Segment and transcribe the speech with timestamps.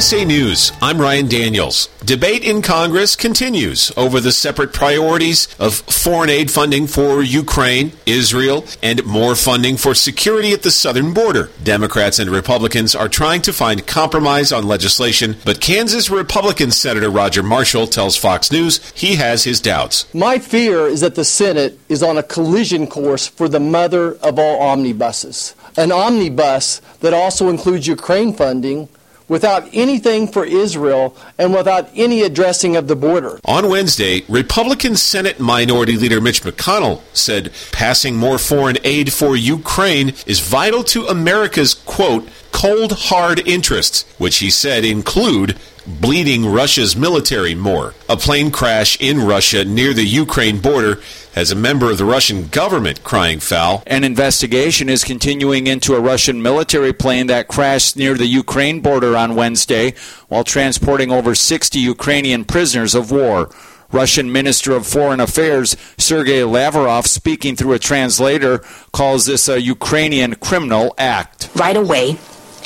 [0.00, 1.90] USA News, I'm Ryan Daniels.
[2.02, 8.64] Debate in Congress continues over the separate priorities of foreign aid funding for Ukraine, Israel,
[8.82, 11.50] and more funding for security at the southern border.
[11.62, 17.42] Democrats and Republicans are trying to find compromise on legislation, but Kansas Republican Senator Roger
[17.42, 20.06] Marshall tells Fox News he has his doubts.
[20.14, 24.38] My fear is that the Senate is on a collision course for the mother of
[24.38, 25.54] all omnibuses.
[25.76, 28.88] An omnibus that also includes Ukraine funding
[29.30, 33.38] without anything for Israel and without any addressing of the border.
[33.44, 40.12] On Wednesday, Republican Senate Minority Leader Mitch McConnell said passing more foreign aid for Ukraine
[40.26, 47.54] is vital to America's, quote, cold hard interests, which he said include bleeding Russia's military
[47.54, 47.94] more.
[48.08, 51.00] A plane crash in Russia near the Ukraine border
[51.34, 53.82] has a member of the Russian government crying foul.
[53.86, 59.16] An investigation is continuing into a Russian military plane that crashed near the Ukraine border
[59.16, 59.94] on Wednesday
[60.28, 63.50] while transporting over 60 Ukrainian prisoners of war.
[63.92, 68.58] Russian Minister of Foreign Affairs Sergei Lavrov, speaking through a translator,
[68.92, 71.50] calls this a Ukrainian criminal act.
[71.56, 72.18] Right away,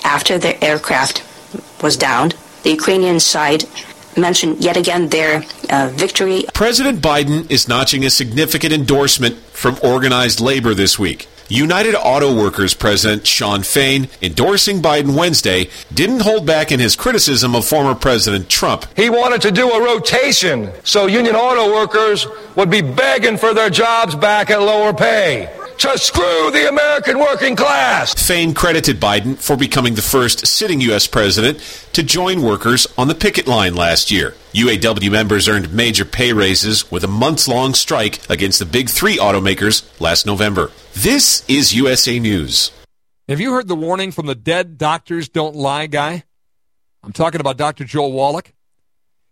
[0.05, 1.25] after the aircraft
[1.83, 3.65] was downed, the Ukrainian side
[4.17, 6.45] mentioned yet again their uh, victory.
[6.55, 11.27] President Biden is notching a significant endorsement from organized labor this week.
[11.49, 17.55] United Auto Workers President Shawn Fain, endorsing Biden Wednesday, didn't hold back in his criticism
[17.55, 18.87] of former President Trump.
[18.97, 23.69] He wanted to do a rotation so union auto workers would be begging for their
[23.69, 28.15] jobs back at lower pay to screw the American working class.
[28.15, 31.07] Fain credited Biden for becoming the first sitting U.S.
[31.07, 31.59] president
[31.93, 34.35] to join workers on the picket line last year.
[34.53, 39.17] UAW members earned major pay raises with a months long strike against the big three
[39.17, 40.71] automakers last November.
[40.95, 42.71] This is USA News.
[43.29, 46.25] Have you heard the warning from the dead doctors don't lie guy?
[47.03, 47.85] I'm talking about Dr.
[47.85, 48.53] Joel Wallach.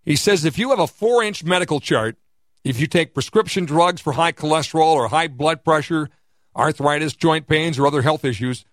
[0.02, 2.16] He says if you have a four inch medical chart,
[2.64, 6.08] if you take prescription drugs for high cholesterol or high blood pressure,
[6.56, 8.64] arthritis, joint pains, or other health issues,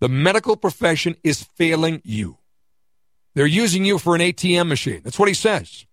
[0.00, 2.38] the medical profession is failing you.
[3.34, 5.00] They're using you for an ATM machine.
[5.02, 5.86] That's what he says.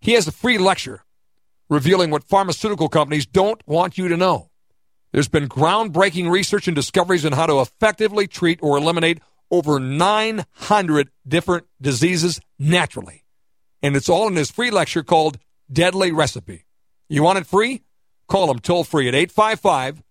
[0.00, 1.02] He has a free lecture
[1.68, 4.50] revealing what pharmaceutical companies don't want you to know.
[5.12, 11.10] There's been groundbreaking research and discoveries on how to effectively treat or eliminate over 900
[11.26, 13.24] different diseases naturally.
[13.82, 15.38] And it's all in his free lecture called
[15.70, 16.64] Deadly Recipe.
[17.08, 17.82] You want it free?
[18.28, 20.02] Call him toll free at 855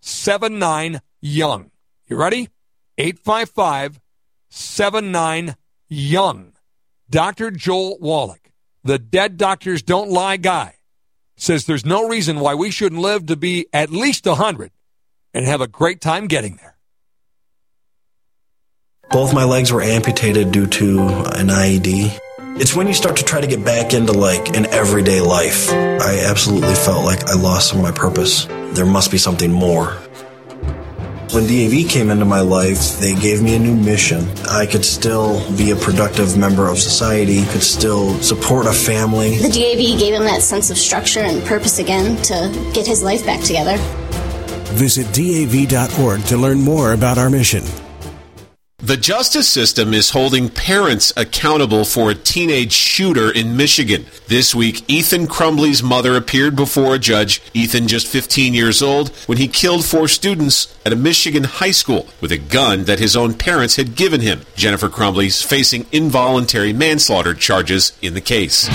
[0.00, 1.70] 79 Young.
[2.06, 2.48] You ready?
[2.98, 4.00] 855
[4.48, 5.56] 79
[5.88, 6.52] Young.
[7.08, 7.50] Dr.
[7.50, 8.52] Joel Wallach,
[8.84, 10.76] the dead doctors don't lie guy,
[11.36, 14.70] says there's no reason why we shouldn't live to be at least 100
[15.34, 16.76] and have a great time getting there.
[19.10, 22.16] Both my legs were amputated due to an IED.
[22.58, 25.70] It's when you start to try to get back into like an everyday life.
[25.70, 28.46] I absolutely felt like I lost some of my purpose.
[28.72, 29.92] There must be something more.
[31.32, 34.28] When DAV came into my life, they gave me a new mission.
[34.48, 39.38] I could still be a productive member of society, could still support a family.
[39.38, 43.24] The DAV gave him that sense of structure and purpose again to get his life
[43.24, 43.76] back together.
[44.74, 47.64] Visit DAV.org to learn more about our mission.
[48.82, 54.06] The justice system is holding parents accountable for a teenage shooter in Michigan.
[54.26, 59.36] This week, Ethan Crumbley's mother appeared before a judge, Ethan just 15 years old, when
[59.36, 63.34] he killed four students at a Michigan high school with a gun that his own
[63.34, 64.40] parents had given him.
[64.56, 68.66] Jennifer Crumbley's facing involuntary manslaughter charges in the case.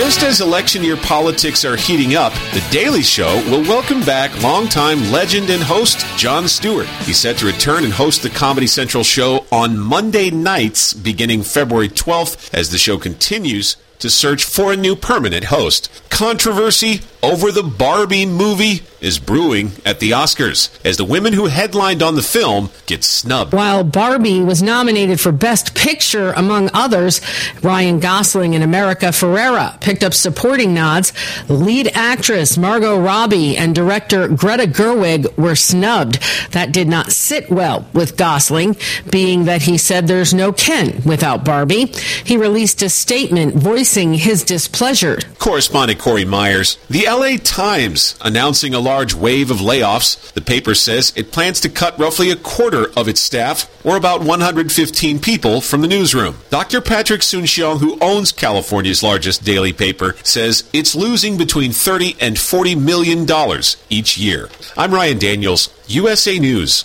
[0.00, 5.12] Just as election year politics are heating up, The Daily Show will welcome back longtime
[5.12, 6.86] legend and host Jon Stewart.
[7.04, 11.90] He's set to return and host the Comedy Central show on Monday nights beginning February
[11.90, 15.90] 12th as the show continues to search for a new permanent host.
[16.10, 22.02] Controversy over the Barbie movie is brewing at the Oscars as the women who headlined
[22.02, 23.52] on the film get snubbed.
[23.52, 27.20] While Barbie was nominated for Best Picture, among others,
[27.62, 31.12] Ryan Gosling and America Ferrera picked up supporting nods.
[31.48, 36.18] Lead actress Margot Robbie and director Greta Gerwig were snubbed.
[36.52, 38.76] That did not sit well with Gosling,
[39.10, 41.86] being that he said there's no Ken without Barbie.
[42.24, 45.18] He released a statement voicing voicing his displeasure.
[45.40, 46.78] Correspondent Corey Myers.
[46.88, 50.32] The LA Times announcing a large wave of layoffs.
[50.32, 54.22] The paper says it plans to cut roughly a quarter of its staff, or about
[54.22, 56.36] 115 people, from the newsroom.
[56.50, 56.80] Dr.
[56.80, 62.76] Patrick Soon-Shiong, who owns California's largest daily paper, says it's losing between 30 and 40
[62.76, 64.48] million dollars each year.
[64.76, 66.84] I'm Ryan Daniels, USA News.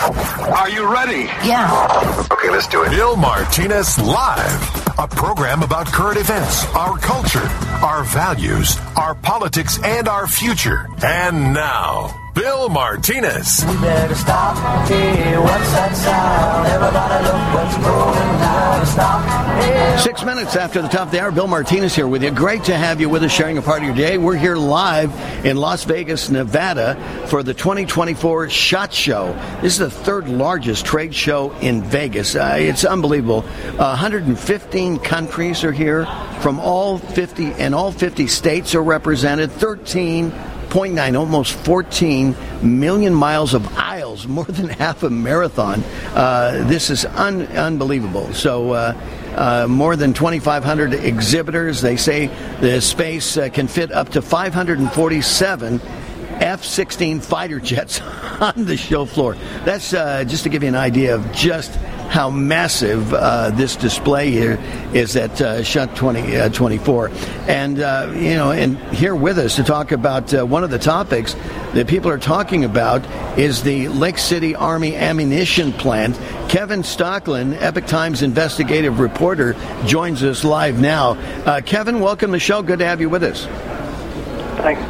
[0.00, 1.24] Are you ready?
[1.46, 2.26] Yeah.
[2.30, 2.90] Okay, let's do it.
[2.90, 7.46] Bill Martinez Live, a program about current events, our culture,
[7.82, 10.88] our values, our politics, and our future.
[11.02, 13.64] And now, Bill Martinez.
[13.64, 14.56] We better stop.
[14.88, 16.66] Hey, what's that sound?
[16.66, 18.86] Everybody look what's going down.
[18.86, 19.62] Stop.
[19.62, 19.96] Hey.
[20.02, 22.32] Six minutes after the top of the hour, Bill Martinez here with you.
[22.32, 24.18] Great to have you with us, sharing a part of your day.
[24.18, 25.12] We're here live
[25.46, 26.96] in Las Vegas, Nevada,
[27.28, 29.32] for the 2024 SHOT Show.
[29.62, 32.34] This is the third largest trade show in Vegas.
[32.34, 33.44] Uh, it's unbelievable.
[33.78, 36.06] Uh, 115 countries are here
[36.40, 39.52] from all 50, and all 50 states are represented.
[39.52, 40.32] 13
[40.64, 45.82] 0.9, almost 14 million miles of aisles, more than half a marathon.
[46.14, 48.32] Uh, this is un- unbelievable.
[48.34, 49.00] So, uh,
[49.34, 51.80] uh, more than 2,500 exhibitors.
[51.80, 52.26] They say
[52.60, 55.80] the space uh, can fit up to 547
[56.40, 58.00] F 16 fighter jets
[58.40, 59.36] on the show floor.
[59.64, 61.72] That's uh, just to give you an idea of just
[62.08, 64.58] how massive uh, this display here
[64.92, 67.10] is at uh, SHOT 2024.
[67.48, 70.78] and, uh, you know, and here with us to talk about uh, one of the
[70.78, 71.34] topics
[71.74, 73.04] that people are talking about
[73.38, 76.16] is the Lake City Army ammunition plant.
[76.48, 79.56] Kevin Stocklin, Epoch Times investigative reporter,
[79.86, 81.10] joins us live now.
[81.44, 82.62] Uh, Kevin, welcome to the show.
[82.62, 83.46] Good to have you with us.
[84.58, 84.80] Thanks.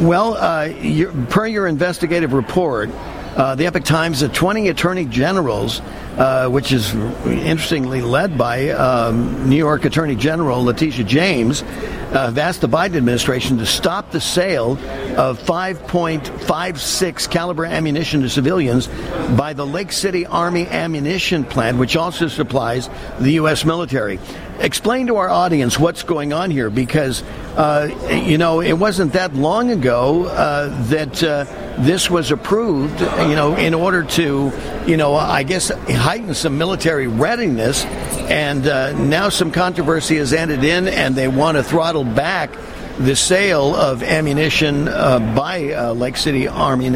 [0.00, 2.88] Well, uh, your, per your investigative report,
[3.36, 5.80] uh, the Epoch Times, the 20 attorney generals,
[6.16, 11.62] uh, which is interestingly led by um, New York Attorney General Letitia James,
[12.10, 14.72] uh, have asked the Biden administration to stop the sale
[15.16, 18.88] of 5.56 caliber ammunition to civilians
[19.36, 22.88] by the Lake City Army ammunition plant, which also supplies
[23.20, 23.64] the U.S.
[23.64, 24.18] military.
[24.58, 27.22] Explain to our audience what's going on here, because
[27.56, 27.88] uh,
[28.26, 31.44] you know it wasn't that long ago uh, that uh,
[31.78, 33.00] this was approved.
[33.00, 34.52] You know, in order to,
[34.86, 40.62] you know, I guess heighten some military readiness, and uh, now some controversy has ended
[40.62, 42.50] in, and they want to throttle back
[42.98, 46.88] the sale of ammunition uh, by uh, Lake City Army,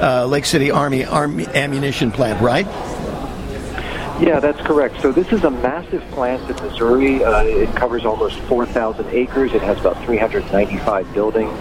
[0.00, 2.66] uh, Lake City Army, Army ammunition plant, right?
[4.20, 5.00] Yeah, that's correct.
[5.00, 7.22] So this is a massive plant in Missouri.
[7.22, 9.52] Uh, it covers almost 4,000 acres.
[9.52, 11.52] It has about 395 buildings.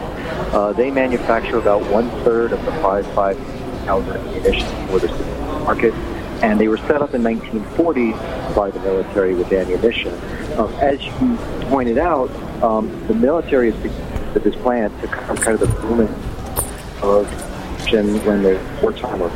[0.53, 5.07] Uh, they manufacture about one third of the 5.5 caliber ammunition for the
[5.63, 5.93] market,
[6.43, 8.11] and they were set up in 1940
[8.55, 10.13] by the military with ammunition.
[10.57, 11.37] Um, as you
[11.69, 12.29] pointed out,
[12.61, 13.75] um, the military is
[14.35, 16.07] at this plant to cover kind of the booming
[17.01, 17.27] of
[18.25, 19.31] when the wartime was.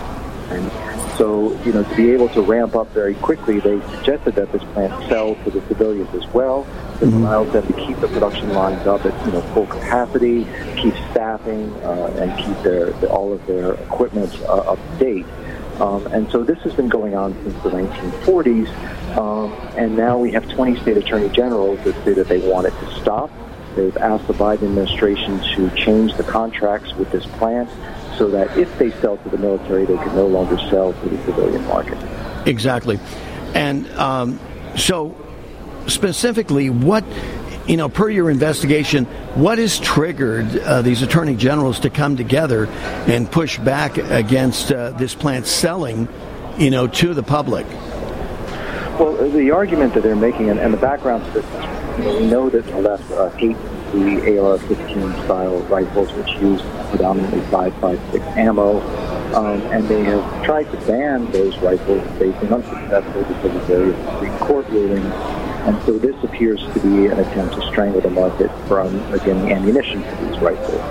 [0.50, 0.72] And
[1.18, 4.64] so, you know, to be able to ramp up very quickly, they suggested that this
[4.74, 6.64] plant sell to the civilians as well.
[7.00, 7.24] This Mm-hmm.
[7.26, 11.72] allows them to keep the production lines up at you know full capacity, keep staffing,
[11.84, 15.26] uh, and keep their, the, all of their equipment uh, up to date.
[15.82, 20.32] Um, and so this has been going on since the 1940s, um, and now we
[20.32, 23.32] have 20 state attorney generals that say that they want it to stop.
[23.76, 27.70] They've asked the Biden administration to change the contracts with this plant
[28.18, 31.24] so that if they sell to the military, they can no longer sell to the
[31.26, 31.98] civilian market.
[32.48, 33.00] Exactly.
[33.54, 34.40] And um,
[34.76, 35.16] so,
[35.86, 37.04] specifically, what,
[37.68, 39.06] you know, per your investigation,
[39.36, 42.68] what has triggered uh, these attorney generals to come together
[43.08, 46.08] and push back against uh, this plant selling,
[46.58, 47.66] you know, to the public?
[48.98, 52.20] Well, the argument that they're making, and, and the background to this is, you know,
[52.20, 53.60] we know that the left uh, hates
[53.92, 58.80] the AR-15 style rifles, which use predominantly 5.56 ammo,
[59.36, 62.02] um, and they have tried to ban those rifles.
[62.18, 65.14] They've been unsuccessful because of various Court rulings,
[65.68, 70.02] and so this appears to be an attempt to strangle the market from getting ammunition
[70.02, 70.82] for these rifles.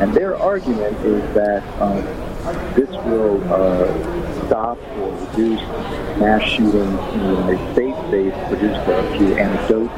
[0.00, 2.04] And their argument is that um,
[2.74, 5.62] this will uh, stop or reduce
[6.20, 6.74] mass shootings
[7.14, 7.98] in the United States.
[8.10, 9.94] They've produced a few anecdotes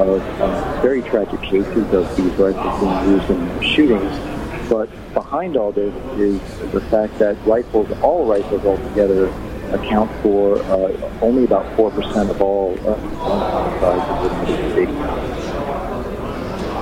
[0.00, 4.68] of uh, very tragic cases of these rifles being used in shootings.
[4.68, 6.40] But behind all this is
[6.72, 9.32] the fact that rifles, all rifles altogether,
[9.72, 12.94] account for uh, only about 4% of all uh.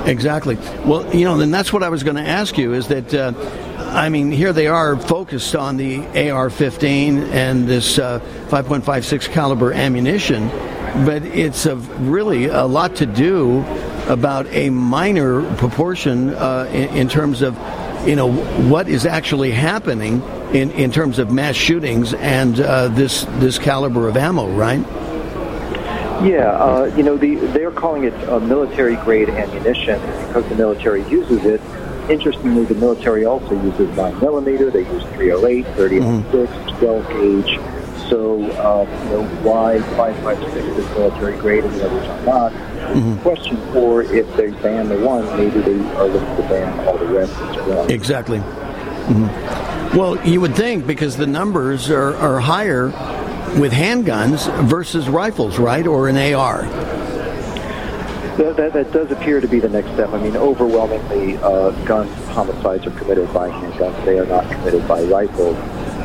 [0.07, 0.57] Exactly.
[0.85, 3.33] Well, you know, and that's what I was going to ask you is that, uh,
[3.91, 10.49] I mean, here they are focused on the AR-15 and this uh, 5.56 caliber ammunition,
[11.05, 13.65] but it's a, really a lot to do
[14.07, 17.57] about a minor proportion uh, in, in terms of,
[18.07, 18.33] you know,
[18.69, 20.23] what is actually happening
[20.53, 24.81] in, in terms of mass shootings and uh, this this caliber of ammo, right?
[26.25, 31.03] Yeah, uh, you know, the, they're calling it uh, military grade ammunition because the military
[31.09, 31.61] uses it.
[32.09, 34.71] Interestingly, the military also uses 9 millimeter.
[34.71, 37.61] They use 308, 30 12 gauge.
[38.09, 42.53] So, uh, you know, why 556 is military grade and the others are not?
[42.95, 43.19] Mm-hmm.
[43.23, 47.07] Question four, if they ban the one, maybe they are looking to ban all the
[47.07, 47.87] rest as well.
[47.91, 48.39] Exactly.
[48.39, 49.95] Mhm.
[49.95, 52.87] Well, you would think because the numbers are, are higher
[53.59, 56.63] with handguns versus rifles, right, or an AR.
[58.37, 60.11] That, that, that does appear to be the next step.
[60.11, 64.05] I mean, overwhelmingly, uh, gun homicides are committed by handguns.
[64.05, 65.57] They are not committed by rifles.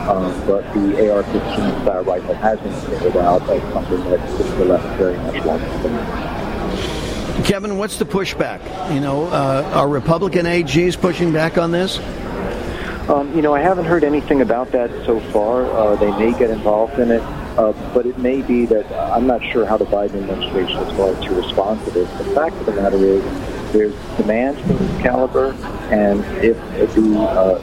[0.08, 4.98] Um, but the AR-15 style rifle has been singled out as something that the left
[4.98, 6.31] very much wants to.
[7.44, 8.94] Kevin, what's the pushback?
[8.94, 12.00] You know, uh, are Republican AGs pushing back on this?
[13.10, 15.66] Um, you know, I haven't heard anything about that so far.
[15.66, 17.22] Uh, they may get involved in it,
[17.58, 21.22] uh, but it may be that I'm not sure how the Biden administration is going
[21.22, 22.10] to respond to this.
[22.20, 23.24] The fact of the matter is,
[23.74, 25.54] there's demand for this caliber,
[25.92, 26.58] and if
[26.96, 27.60] the uh,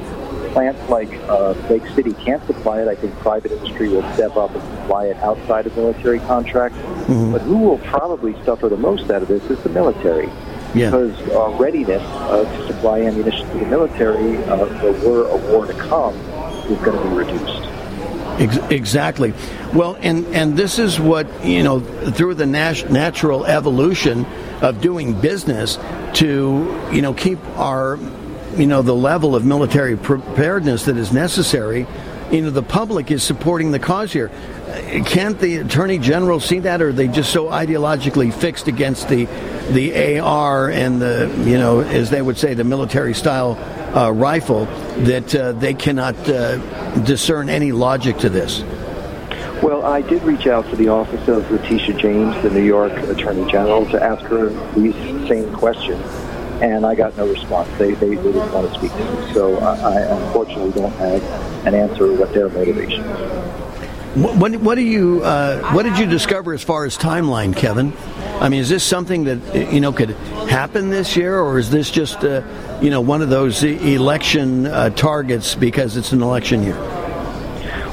[0.59, 4.53] plants like uh, Lake City can't supply it, I think private industry will step up
[4.53, 6.77] and supply it outside of military contracts.
[7.07, 10.27] But who will probably suffer the most out of this is the military
[10.75, 10.91] Yeah.
[10.91, 15.37] because uh, readiness uh, to supply ammunition to the military, uh, if there were a
[15.53, 16.15] war to come,
[16.69, 17.69] is going to be reduced.
[18.41, 19.35] Ex- exactly.
[19.73, 24.27] Well, and and this is what you know through the nat- natural evolution
[24.61, 25.79] of doing business
[26.15, 27.97] to you know keep our
[28.59, 31.87] you know the level of military preparedness that is necessary.
[32.31, 34.31] You know the public is supporting the cause here.
[35.07, 39.27] Can't the attorney general see that, or are they just so ideologically fixed against the
[39.71, 43.57] the AR and the you know as they would say the military style
[43.97, 44.67] uh, rifle
[45.05, 46.57] that uh, they cannot uh,
[47.05, 48.63] discern any logic to this?
[49.63, 53.51] Well, I did reach out to the office of Letitia James, the New York Attorney
[53.51, 54.95] General, to ask her these
[55.27, 56.01] same questions,
[56.63, 57.69] and I got no response.
[57.79, 61.23] They, they, they didn't want to speak to me, so I, I unfortunately don't have
[61.67, 63.69] an answer what their motivation is.
[64.15, 67.93] What, what, what do you uh, what did you discover as far as timeline, Kevin?
[68.41, 70.11] I mean, is this something that you know could
[70.49, 72.43] happen this year, or is this just uh,
[72.81, 76.77] you know one of those election uh, targets because it's an election year?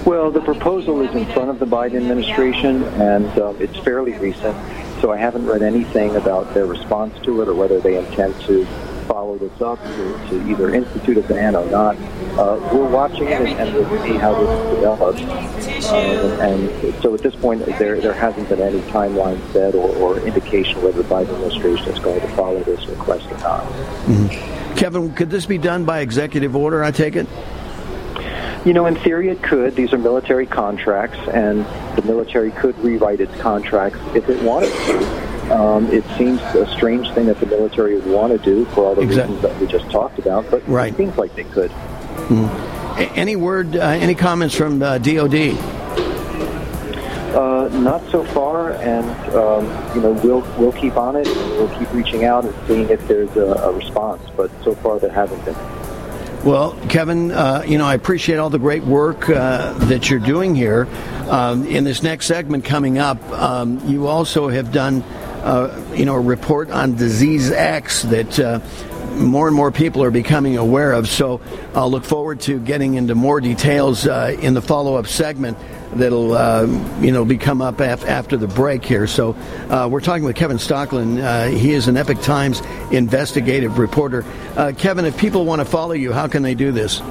[0.05, 4.55] Well, the proposal is in front of the Biden administration, and um, it's fairly recent,
[5.05, 8.65] so I haven't read anything about their response to it or whether they intend to
[9.07, 11.95] follow this up to, to either institute a ban or not.
[12.39, 15.21] Uh, we're watching it, and, and we'll see how this develops.
[15.91, 20.19] Uh, and so at this point, there, there hasn't been any timeline set or, or
[20.21, 24.75] indication whether the Biden administration is going to follow this request or not.
[24.75, 26.83] Kevin, could this be done by executive order?
[26.83, 27.27] I take it.
[28.65, 29.75] You know, in theory, it could.
[29.75, 31.63] These are military contracts, and
[31.95, 35.55] the military could rewrite its contracts if it wanted to.
[35.55, 38.95] Um, it seems a strange thing that the military would want to do for all
[38.95, 40.91] the reasons that we just talked about, but Right.
[40.91, 41.69] it seems like they could.
[41.69, 45.35] A- Any word, uh, any comments from uh, DOD?
[47.35, 49.05] Uh, not so far, and
[49.35, 51.27] um, you know we'll we'll keep on it.
[51.27, 54.23] And we'll keep reaching out and seeing if there's a, a response.
[54.35, 55.53] But so far, there hasn't been.
[56.45, 60.53] Well, Kevin, uh, you know, I appreciate all the great work uh, that you're doing
[60.53, 60.87] here.
[61.27, 65.01] Um, in this next segment coming up, um, you also have done,
[65.41, 68.59] uh, you know, a report on disease X that uh,
[69.15, 71.07] more and more people are becoming aware of.
[71.07, 71.41] So
[71.73, 75.57] I'll look forward to getting into more details uh, in the follow up segment
[75.93, 76.65] that'll uh,
[76.99, 79.07] you know become up af- after the break here.
[79.07, 79.35] So
[79.69, 81.21] uh, we're talking with Kevin Stocklin.
[81.21, 84.25] Uh, he is an Epoch Times investigative reporter.
[84.55, 87.01] Uh, Kevin, if people want to follow you, how can they do this?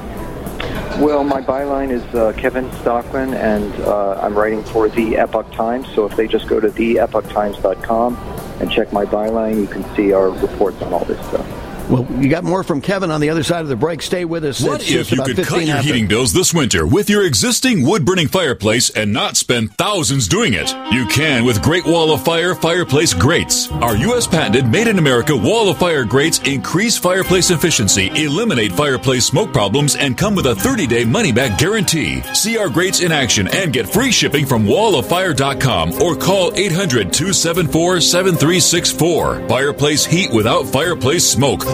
[0.98, 5.92] Well, my byline is uh, Kevin Stocklin, and uh, I'm writing for the Epoch Times.
[5.92, 8.16] So if they just go to theepochtimes.com
[8.60, 11.63] and check my byline, you can see our reports on all this stuff.
[11.88, 14.00] Well, you got more from Kevin on the other side of the break.
[14.00, 14.62] Stay with us.
[14.62, 15.86] What It's if you could cut your after.
[15.86, 20.54] heating bills this winter with your existing wood burning fireplace and not spend thousands doing
[20.54, 20.74] it?
[20.92, 23.70] You can with Great Wall of Fire fireplace grates.
[23.70, 24.26] Our U.S.
[24.26, 29.94] patented made in America Wall of Fire grates increase fireplace efficiency, eliminate fireplace smoke problems,
[29.96, 32.22] and come with a 30 day money back guarantee.
[32.32, 38.00] See our grates in action and get free shipping from walloffire.com or call 800 274
[38.00, 39.48] 7364.
[39.48, 41.73] Fireplace heat without fireplace smoke.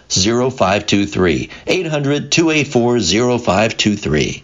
[0.11, 1.49] 0523.
[1.67, 4.43] 800 284 0523.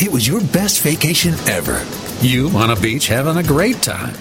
[0.00, 1.84] It was your best vacation ever.
[2.20, 4.14] You on a beach having a great time.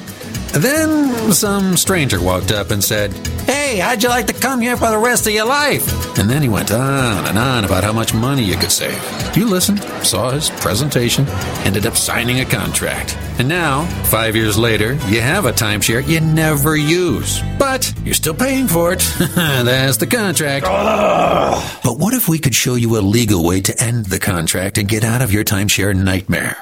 [0.54, 3.12] Then some stranger walked up and said,
[3.46, 6.18] Hey, how'd you like to come here for the rest of your life?
[6.20, 9.02] And then he went on and on about how much money you could save.
[9.36, 11.26] You listened, saw his presentation,
[11.66, 13.18] ended up signing a contract.
[13.40, 17.42] And now, five years later, you have a timeshare you never use.
[17.58, 19.00] But you're still paying for it.
[19.36, 20.66] That's the contract.
[20.66, 24.88] But what if we could show you a legal way to end the contract and
[24.88, 26.58] get out of your timeshare nightmare?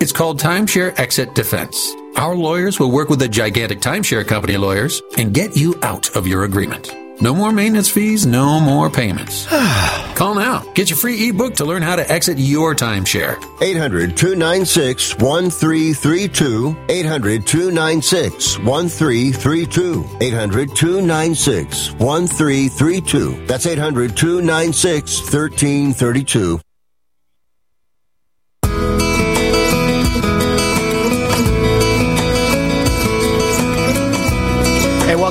[0.00, 1.94] It's called Timeshare Exit Defense.
[2.16, 6.26] Our lawyers will work with the gigantic timeshare company lawyers and get you out of
[6.26, 6.90] your agreement.
[7.20, 9.46] No more maintenance fees, no more payments.
[10.14, 10.64] Call now.
[10.72, 13.36] Get your free ebook to learn how to exit your timeshare.
[13.60, 16.76] 800 296 1332.
[16.88, 20.16] 800 296 1332.
[20.20, 23.46] 800 296 1332.
[23.46, 26.60] That's 800 296 1332.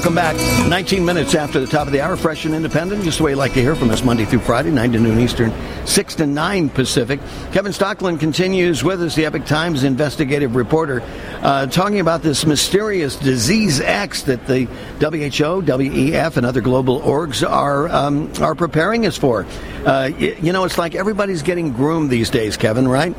[0.05, 0.69] Welcome back.
[0.69, 3.37] 19 minutes after the top of the hour, fresh and independent, just the way you
[3.37, 5.51] like to hear from us Monday through Friday, 9 to noon Eastern,
[5.87, 7.19] 6 to 9 Pacific.
[7.51, 11.01] Kevin Stocklin continues with us, the Epoch Times investigative reporter,
[11.41, 14.65] uh, talking about this mysterious disease X that the
[14.99, 19.47] WHO, WEF, and other global orgs are, um, are preparing us for.
[19.87, 23.15] Uh, you know, it's like everybody's getting groomed these days, Kevin, right?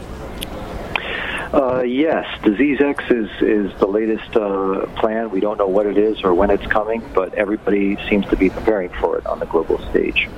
[1.53, 5.31] Uh, yes, Disease X is, is the latest uh, plan.
[5.31, 8.51] We don't know what it is or when it's coming, but everybody seems to be
[8.51, 10.29] preparing for it on the global stage.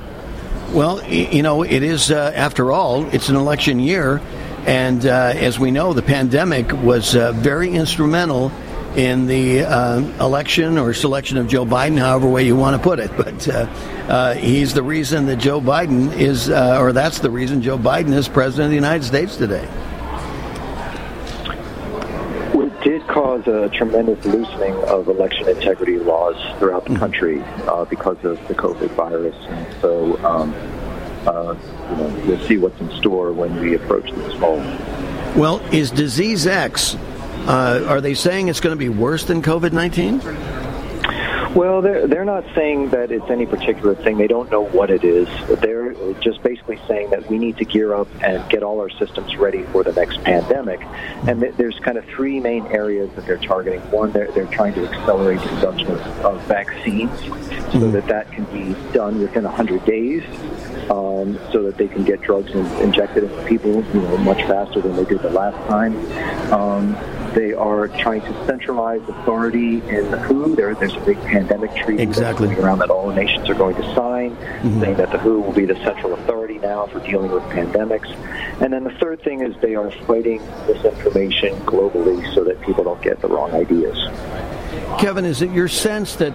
[0.72, 4.20] Well, you know, it is, uh, after all, it's an election year.
[4.66, 8.52] And uh, as we know, the pandemic was uh, very instrumental
[8.94, 12.98] in the uh, election or selection of Joe Biden, however way you want to put
[12.98, 13.10] it.
[13.16, 13.52] But uh,
[14.08, 18.28] uh, he's the reason that Joe Biden is, or that's the reason Joe Biden is
[18.28, 19.66] president of the United States today.
[22.54, 28.22] It did cause a tremendous loosening of election integrity laws throughout the country uh, because
[28.24, 29.36] of the COVID virus.
[29.48, 30.54] And so, um,
[31.26, 31.54] uh,
[31.90, 34.58] you know, we'll see what's in store when we approach this fall.
[35.36, 36.94] Well, is Disease X,
[37.46, 40.20] uh, are they saying it's going to be worse than COVID 19?
[41.54, 44.18] Well, they're they're not saying that it's any particular thing.
[44.18, 45.28] They don't know what it is.
[45.60, 45.77] They're
[46.20, 49.62] just basically saying that we need to gear up and get all our systems ready
[49.64, 50.80] for the next pandemic.
[51.26, 53.80] And th- there's kind of three main areas that they're targeting.
[53.90, 57.10] One, they're they're trying to accelerate the production of, of vaccines
[57.72, 60.22] so that that can be done within 100 days.
[60.90, 64.80] Um, so that they can get drugs in, injected into people, you know, much faster
[64.80, 65.94] than they did the last time.
[66.50, 66.94] Um,
[67.34, 70.56] they are trying to centralize authority in the WHO.
[70.56, 72.54] There, there's a big pandemic treaty exactly.
[72.56, 74.80] around that all nations are going to sign, Mm-hmm.
[74.80, 78.08] saying that the WHO will be the central authority now for dealing with pandemics.
[78.60, 83.00] And then the third thing is they are fighting misinformation globally so that people don't
[83.00, 83.96] get the wrong ideas.
[84.98, 86.34] Kevin, is it your sense that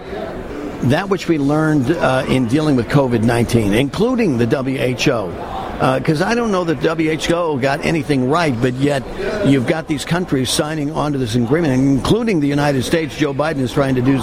[0.90, 5.30] that which we learned uh, in dealing with COVID 19, including the WHO,
[5.74, 9.02] because I don't know that WHO got anything right, but yet
[9.46, 13.16] you've got these countries signing onto this agreement, including the United States.
[13.16, 14.20] Joe Biden is trying to do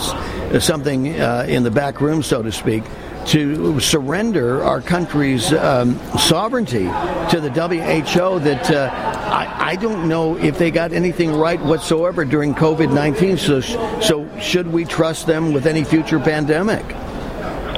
[0.60, 2.84] something uh, in the back room, so to speak,
[3.28, 6.86] to surrender our country's um, sovereignty
[7.30, 8.40] to the WHO.
[8.40, 8.90] That uh,
[9.32, 13.38] I, I don't know if they got anything right whatsoever during COVID 19.
[13.38, 16.86] So, so should we trust them with any future pandemic?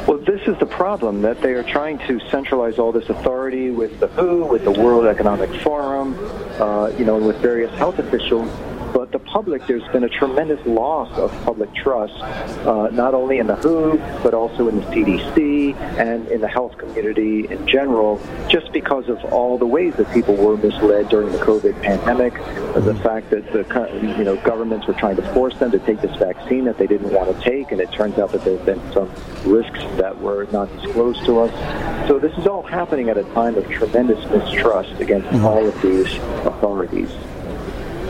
[0.08, 4.00] Well, this is the problem that they are trying to centralize all this authority with
[4.00, 6.16] the WHO, with the World Economic Forum,
[6.60, 8.50] uh, you know, with various health officials.
[8.92, 12.14] But the public, there's been a tremendous loss of public trust,
[12.68, 16.78] uh, not only in the WHO, but also in the CDC and in the health
[16.78, 21.40] community in general, just because of all the ways that people were misled during the
[21.40, 22.36] COVID pandemic,
[22.76, 23.64] the fact that the
[24.20, 27.12] you know governments were trying to force them to take this vaccine that they didn't
[27.12, 29.12] want to take, and it turns out that there have been some
[29.52, 32.08] risks that were not disclosed to us.
[32.08, 36.18] So this is all happening at a time of tremendous mistrust against all of these
[36.46, 37.10] authorities.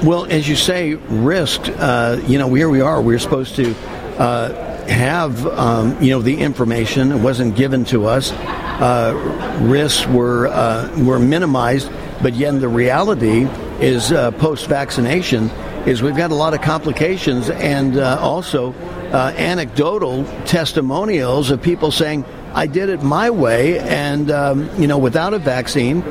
[0.03, 1.61] Well, as you say, risk.
[1.65, 3.01] Uh, you know, here we are.
[3.01, 3.73] We're supposed to
[4.19, 7.13] uh, have um, you know the information.
[7.13, 8.33] It wasn't given to us.
[8.33, 11.89] Uh, risks were uh, were minimized,
[12.21, 13.43] but yet the reality
[13.79, 15.49] is uh, post vaccination
[15.87, 18.73] is we've got a lot of complications and uh, also
[19.13, 22.25] anecdotal testimonials of people saying.
[22.55, 26.03] I did it my way, and um, you know, without a vaccine,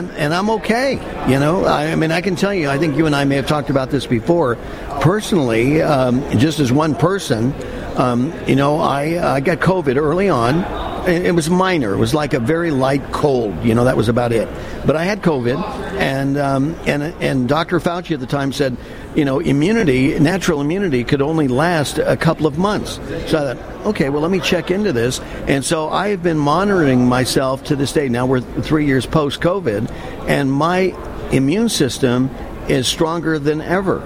[0.00, 0.94] and and I'm okay.
[1.30, 2.68] You know, I, I mean, I can tell you.
[2.68, 4.56] I think you and I may have talked about this before.
[5.00, 7.54] Personally, um, just as one person,
[7.96, 10.64] um, you know, I I got COVID early on.
[11.08, 11.94] It was minor.
[11.94, 13.64] It was like a very light cold.
[13.64, 14.48] You know, that was about it.
[14.86, 15.62] But I had COVID,
[15.98, 17.80] and um, and and Dr.
[17.80, 18.76] Fauci at the time said,
[19.14, 22.94] you know, immunity, natural immunity, could only last a couple of months.
[23.26, 25.20] So I thought, okay, well, let me check into this.
[25.48, 28.08] And so I have been monitoring myself to this day.
[28.08, 29.90] Now we're three years post COVID,
[30.28, 30.94] and my
[31.32, 32.30] immune system
[32.68, 34.00] is stronger than ever.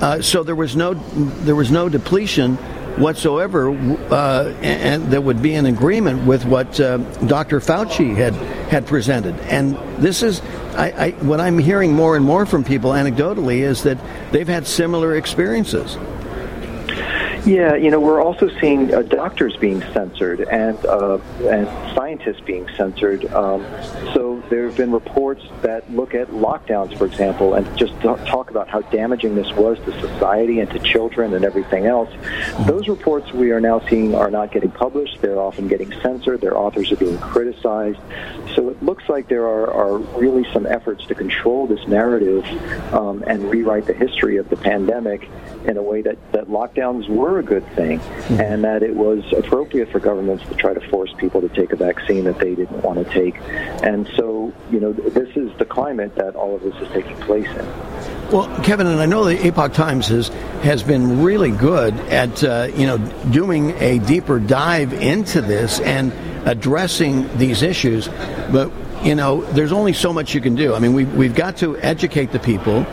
[0.00, 0.94] Uh, so there was no
[1.44, 2.58] there was no depletion
[2.98, 7.60] whatsoever, uh, and, and that would be in agreement with what uh, Dr.
[7.60, 8.34] Fauci had
[8.70, 9.38] had presented.
[9.40, 10.40] And this is
[10.74, 13.98] I, I, what I'm hearing more and more from people anecdotally is that
[14.32, 15.96] they've had similar experiences.
[17.44, 22.68] Yeah, you know, we're also seeing uh, doctors being censored and uh, and scientists being
[22.76, 23.24] censored.
[23.32, 23.66] Um,
[24.14, 28.68] so there have been reports that look at lockdowns, for example, and just talk about
[28.68, 32.10] how damaging this was to society and to children and everything else.
[32.66, 35.20] Those reports we are now seeing are not getting published.
[35.20, 36.40] They're often getting censored.
[36.40, 37.98] Their authors are being criticized.
[38.54, 42.44] So it looks like there are, are really some efforts to control this narrative
[42.92, 45.28] um, and rewrite the history of the pandemic
[45.66, 49.90] in a way that, that lockdowns were a good thing and that it was appropriate
[49.90, 52.98] for governments to try to force people to take a vaccine that they didn't want
[52.98, 53.38] to take.
[53.82, 57.48] And so, you know, this is the climate that all of this is taking place
[57.48, 57.66] in.
[58.32, 60.28] Well, Kevin, and I know the Epoch Times has
[60.62, 62.96] has been really good at uh, you know
[63.30, 66.12] doing a deeper dive into this and
[66.48, 68.08] addressing these issues,
[68.50, 68.72] but
[69.02, 70.74] you know there's only so much you can do.
[70.74, 72.86] I mean, we we've got to educate the people,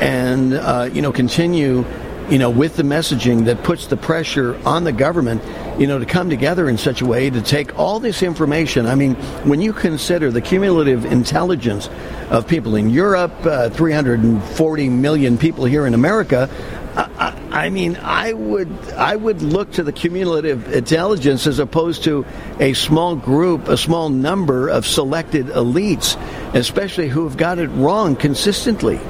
[0.00, 1.84] and uh, you know continue
[2.30, 5.42] you know, with the messaging that puts the pressure on the government,
[5.78, 8.86] you know, to come together in such a way to take all this information.
[8.86, 11.88] I mean, when you consider the cumulative intelligence
[12.30, 16.48] of people in Europe, uh, 340 million people here in America,
[16.96, 22.24] I, I, mean, I would I would look to the cumulative intelligence as opposed to
[22.60, 26.16] a small group, a small number of selected elites,
[26.54, 29.00] especially who have got it wrong consistently.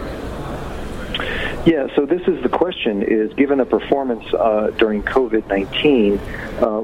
[1.66, 6.18] Yeah, so this is the question: is given the performance uh, during COVID nineteen,
[6.58, 6.80] uh,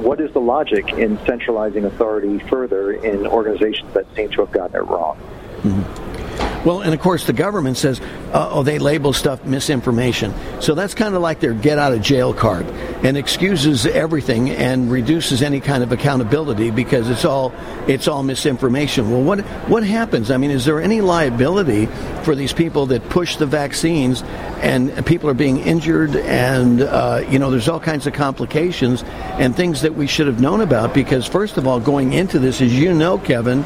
[0.00, 4.76] what is the logic in centralizing authority further in organizations that seem to have gotten
[4.76, 5.16] it wrong?
[5.62, 6.13] Mm-hmm.
[6.64, 8.00] Well, and of course, the government says,
[8.32, 10.32] oh, they label stuff misinformation.
[10.60, 12.66] So that's kind of like their get out of jail card
[13.04, 17.52] and excuses everything and reduces any kind of accountability because it's all
[17.86, 19.10] it's all misinformation.
[19.10, 20.30] Well, what what happens?
[20.30, 21.86] I mean, is there any liability
[22.22, 24.22] for these people that push the vaccines
[24.62, 29.02] and people are being injured and uh, you know there's all kinds of complications
[29.38, 32.62] and things that we should have known about because first of all, going into this,
[32.62, 33.64] as you know, Kevin.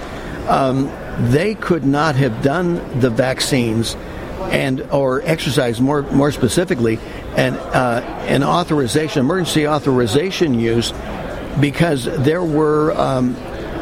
[0.49, 3.97] Um, they could not have done the vaccines
[4.51, 6.99] and or exercise more more specifically
[7.37, 10.93] an uh, an authorization emergency authorization use
[11.61, 13.37] because there were um,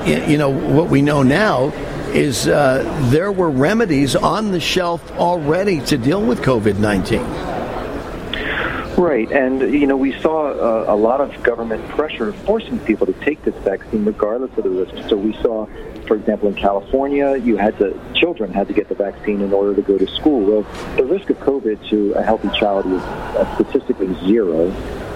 [0.07, 1.67] you know what we know now
[2.13, 7.56] is uh, there were remedies on the shelf already to deal with COVID nineteen.
[8.97, 13.13] Right, and you know we saw uh, a lot of government pressure forcing people to
[13.13, 15.09] take this vaccine regardless of the risk.
[15.09, 15.67] So we saw
[16.07, 19.75] for example, in California, you had to children had to get the vaccine in order
[19.75, 20.63] to go to school.
[20.63, 24.71] Well, the risk of COVID to a healthy child is uh, statistically zero.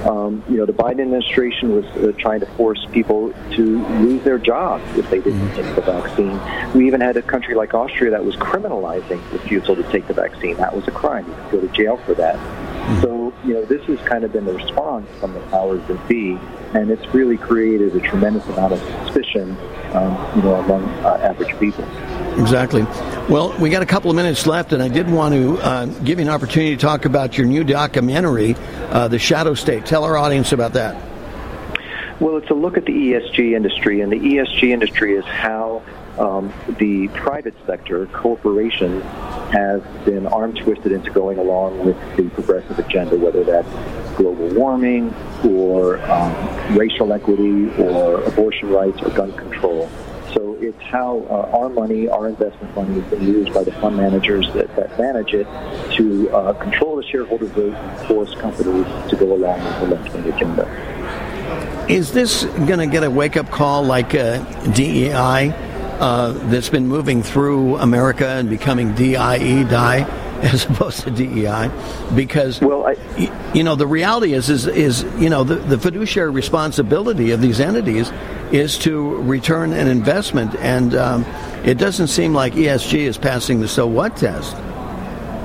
[0.09, 4.39] Um, you know, the Biden administration was uh, trying to force people to lose their
[4.39, 5.63] jobs if they didn't mm-hmm.
[5.63, 6.73] take the vaccine.
[6.75, 10.57] We even had a country like Austria that was criminalizing refusal to take the vaccine.
[10.57, 11.27] That was a crime.
[11.27, 12.37] You could go to jail for that.
[12.37, 13.03] Mm-hmm.
[13.03, 16.39] So, you know, this has kind of been the response from the powers that be,
[16.75, 19.57] and it's really created a tremendous amount of suspicion
[19.95, 21.85] um, you know, among uh, average people.
[22.41, 22.83] Exactly.
[23.29, 26.19] Well, we got a couple of minutes left, and I did want to uh, give
[26.19, 28.57] you an opportunity to talk about your new documentary,
[28.91, 29.87] uh, The Shadow State.
[29.87, 31.11] Tell our audience about that.
[32.21, 35.83] Well, it's a look at the ESG industry, and the ESG industry is how
[36.21, 39.03] um, the private sector, corporations,
[39.53, 43.69] has been arm twisted into going along with the progressive agenda, whether that's
[44.17, 49.89] global warming or um, racial equity or abortion rights or gun control.
[50.35, 53.97] So it's how uh, our money, our investment money, is being used by the fund
[53.97, 55.47] managers that, that manage it
[55.97, 60.33] to uh, control the shareholder vote and force companies to go along with the left-wing
[60.33, 61.87] agenda.
[61.89, 64.39] Is this going to get a wake-up call like uh,
[64.73, 65.70] DEI
[66.01, 70.01] uh, that's been moving through America and becoming DIE, die,
[70.43, 71.71] as opposed to DEI,
[72.17, 76.31] because well, I, you know the reality is is is you know the, the fiduciary
[76.31, 78.11] responsibility of these entities
[78.51, 81.25] is to return an investment, and um,
[81.65, 84.57] it doesn't seem like ESG is passing the so what test.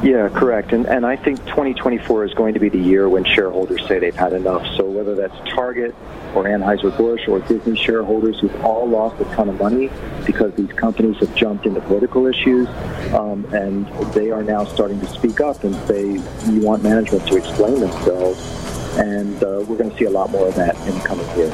[0.01, 0.71] Yeah, correct.
[0.71, 4.15] And and I think 2024 is going to be the year when shareholders say they've
[4.15, 4.65] had enough.
[4.77, 5.93] So whether that's Target
[6.35, 9.89] or Anheuser-Busch or Disney shareholders who've all lost a ton of money
[10.25, 12.67] because these companies have jumped into political issues,
[13.13, 16.03] um, and they are now starting to speak up and say,
[16.49, 18.63] "We want management to explain themselves."
[18.97, 21.51] And uh, we're going to see a lot more of that in the coming years.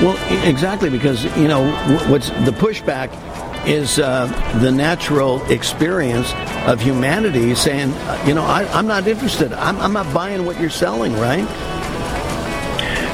[0.00, 0.16] Well,
[0.48, 1.70] exactly, because you know
[2.08, 3.10] what's the pushback
[3.66, 4.26] is uh,
[4.60, 6.32] the natural experience
[6.66, 9.52] of humanity saying, uh, you know, I, am not interested.
[9.52, 11.46] I'm, I'm not buying what you're selling, right?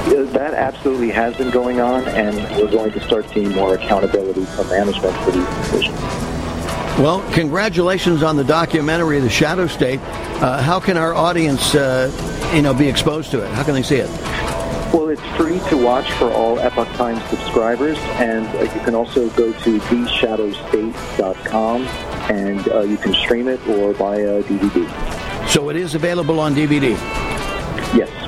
[0.05, 4.69] That absolutely has been going on, and we're going to start seeing more accountability from
[4.69, 5.99] management for these decisions.
[6.99, 10.01] Well, congratulations on the documentary, The Shadow State.
[10.01, 12.11] Uh, how can our audience, uh,
[12.55, 13.51] you know, be exposed to it?
[13.53, 14.11] How can they see it?
[14.93, 19.29] Well, it's free to watch for all Epoch Times subscribers, and uh, you can also
[19.31, 21.83] go to theshadowstate.com
[22.31, 25.49] and uh, you can stream it or buy a DVD.
[25.49, 26.91] So it is available on DVD.
[27.97, 28.24] Yes.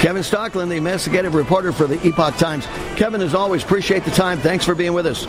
[0.00, 2.66] Kevin Stocklin, the investigative reporter for the Epoch Times.
[2.96, 4.38] Kevin, as always, appreciate the time.
[4.38, 5.26] Thanks for being with us.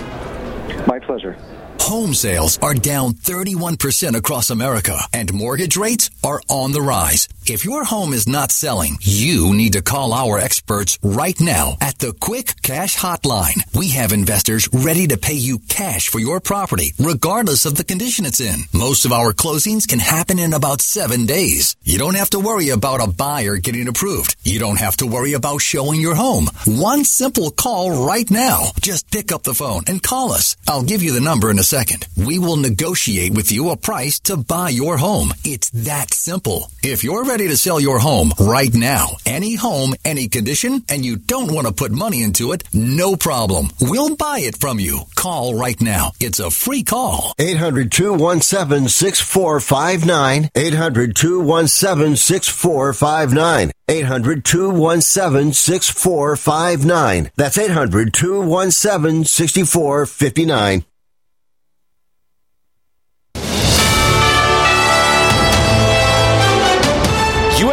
[0.87, 1.35] My pleasure.
[1.85, 7.27] Home sales are down 31% across America and mortgage rates are on the rise.
[7.47, 11.97] If your home is not selling, you need to call our experts right now at
[11.97, 13.63] the Quick Cash Hotline.
[13.75, 18.27] We have investors ready to pay you cash for your property, regardless of the condition
[18.27, 18.59] it's in.
[18.71, 21.75] Most of our closings can happen in about seven days.
[21.83, 24.35] You don't have to worry about a buyer getting approved.
[24.43, 26.45] You don't have to worry about showing your home.
[26.67, 28.67] One simple call right now.
[28.79, 30.55] Just pick up the phone and call us.
[30.67, 32.05] I'll give you the number in a second.
[32.17, 35.29] We will negotiate with you a price to buy your home.
[35.45, 36.67] It's that simple.
[36.83, 41.15] If you're ready to sell your home right now, any home, any condition, and you
[41.15, 43.69] don't want to put money into it, no problem.
[43.79, 45.03] We'll buy it from you.
[45.15, 46.11] Call right now.
[46.19, 47.33] It's a free call.
[47.39, 50.49] 800 217 6459.
[50.53, 53.71] 800 217 6459.
[53.87, 57.31] 800 217 6459.
[57.37, 60.83] That's 800 217 6459.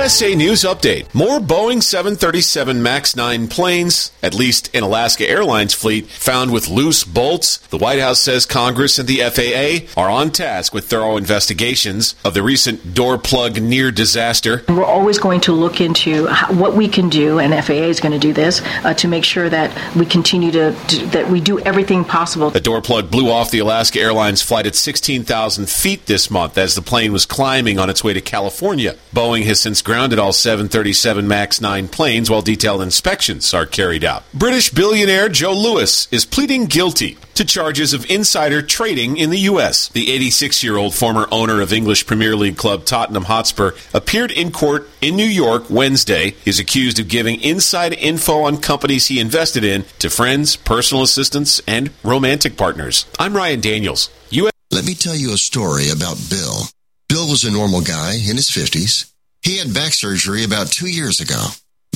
[0.09, 1.15] USA News Update.
[1.15, 7.05] More Boeing 737 MAX 9 planes, at least in Alaska Airlines fleet, found with loose
[7.05, 7.59] bolts.
[7.69, 12.33] The White House says Congress and the FAA are on task with thorough investigations of
[12.33, 14.65] the recent door plug near disaster.
[14.67, 18.19] We're always going to look into what we can do, and FAA is going to
[18.19, 22.03] do this, uh, to make sure that we continue to, to, that we do everything
[22.03, 22.49] possible.
[22.49, 26.75] The door plug blew off the Alaska Airlines flight at 16,000 feet this month as
[26.77, 28.97] the plane was climbing on its way to California.
[29.15, 34.23] Boeing has since grounded all 737 MAX 9 planes while detailed inspections are carried out.
[34.33, 39.89] British billionaire Joe Lewis is pleading guilty to charges of insider trading in the U.S.
[39.89, 44.53] The 86 year old former owner of English Premier League club Tottenham Hotspur appeared in
[44.53, 46.31] court in New York Wednesday.
[46.45, 51.61] He's accused of giving inside info on companies he invested in to friends, personal assistants,
[51.67, 53.07] and romantic partners.
[53.19, 54.11] I'm Ryan Daniels.
[54.31, 54.53] U.S.
[54.71, 56.63] Let me tell you a story about Bill.
[57.09, 59.11] Bill was a normal guy in his 50s.
[59.43, 61.47] He had back surgery about two years ago.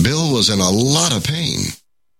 [0.03, 1.59] Bill was in a lot of pain.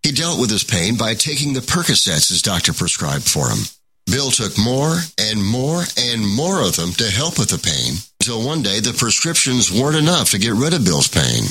[0.03, 3.59] He dealt with his pain by taking the Percocets his doctor prescribed for him.
[4.07, 8.45] Bill took more and more and more of them to help with the pain until
[8.45, 11.45] one day the prescriptions weren't enough to get rid of Bill's pain.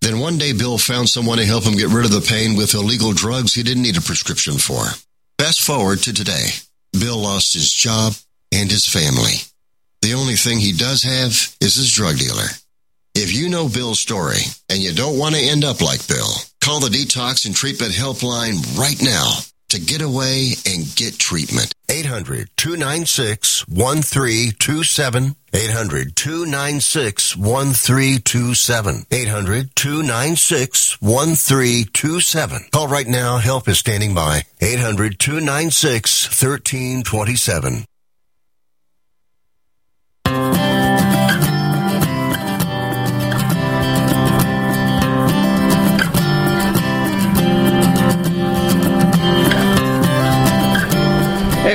[0.00, 2.74] Then one day Bill found someone to help him get rid of the pain with
[2.74, 4.84] illegal drugs he didn't need a prescription for.
[5.38, 6.48] Fast forward to today.
[6.92, 8.14] Bill lost his job
[8.52, 9.34] and his family.
[10.02, 12.48] The only thing he does have is his drug dealer.
[13.20, 16.78] If you know Bill's story and you don't want to end up like Bill, call
[16.78, 21.72] the Detox and Treatment Helpline right now to get away and get treatment.
[21.90, 25.34] 800 296 1327.
[25.52, 29.06] 800 296 1327.
[29.10, 32.66] 800 296 1327.
[32.70, 33.38] Call right now.
[33.38, 34.42] Help is standing by.
[34.60, 37.84] 800 296 1327.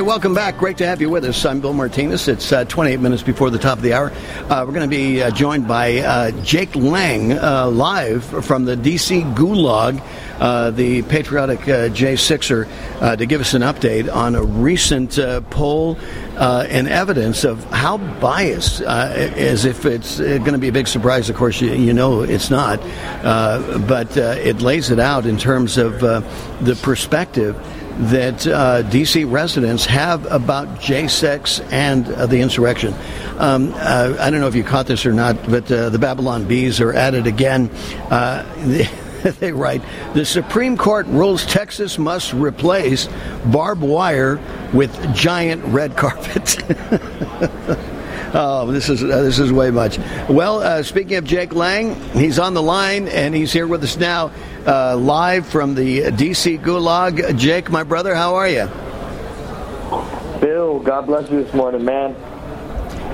[0.04, 0.58] Welcome back.
[0.58, 1.46] Great to have you with us.
[1.46, 2.28] I'm Bill Martinez.
[2.28, 4.12] It's uh, 28 minutes before the top of the hour.
[4.50, 8.76] Uh, we're going to be uh, joined by uh, Jake Lang uh, live from the
[8.76, 9.22] D.C.
[9.22, 10.04] Gulag,
[10.40, 15.18] uh, the patriotic J6er, to give us an update on a recent
[15.50, 15.98] poll
[16.38, 21.30] and evidence of how biased, as if it's going to be a big surprise.
[21.30, 22.82] Of course, you, you know it's not,
[23.88, 27.56] but it lays it out in terms of the perspective
[27.98, 29.26] that uh, D.C.
[29.26, 32.94] residents have about J6 and uh, the insurrection.
[33.38, 36.46] Um, uh, I don't know if you caught this or not, but uh, the Babylon
[36.48, 37.70] Bees are at it again.
[38.10, 38.44] Uh,
[39.40, 39.82] they write
[40.14, 43.08] The Supreme Court rules Texas must replace
[43.46, 44.40] barbed wire
[44.74, 46.58] with giant red carpet.
[48.36, 50.00] Oh, this is uh, this is way much.
[50.28, 53.96] Well, uh, speaking of Jake Lang, he's on the line and he's here with us
[53.96, 54.32] now,
[54.66, 57.38] uh, live from the DC Gulag.
[57.38, 58.68] Jake, my brother, how are you?
[60.42, 62.16] Bill, God bless you this morning, man.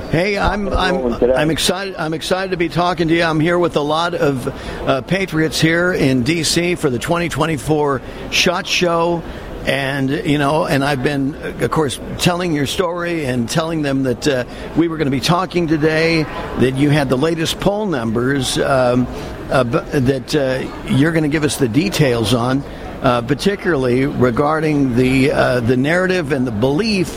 [0.10, 1.96] Hey, I'm I'm I'm excited.
[1.98, 3.22] I'm excited to be talking to you.
[3.22, 4.48] I'm here with a lot of
[4.88, 6.76] uh, patriots here in D.C.
[6.76, 8.02] for the 2024
[8.32, 9.22] Shot Show,
[9.70, 14.28] And, you know, and I've been, of course, telling your story and telling them that
[14.28, 18.58] uh, we were going to be talking today, that you had the latest poll numbers
[18.58, 19.06] um,
[19.52, 22.64] uh, that uh, you're going to give us the details on,
[23.04, 27.16] uh, particularly regarding the, uh, the narrative and the belief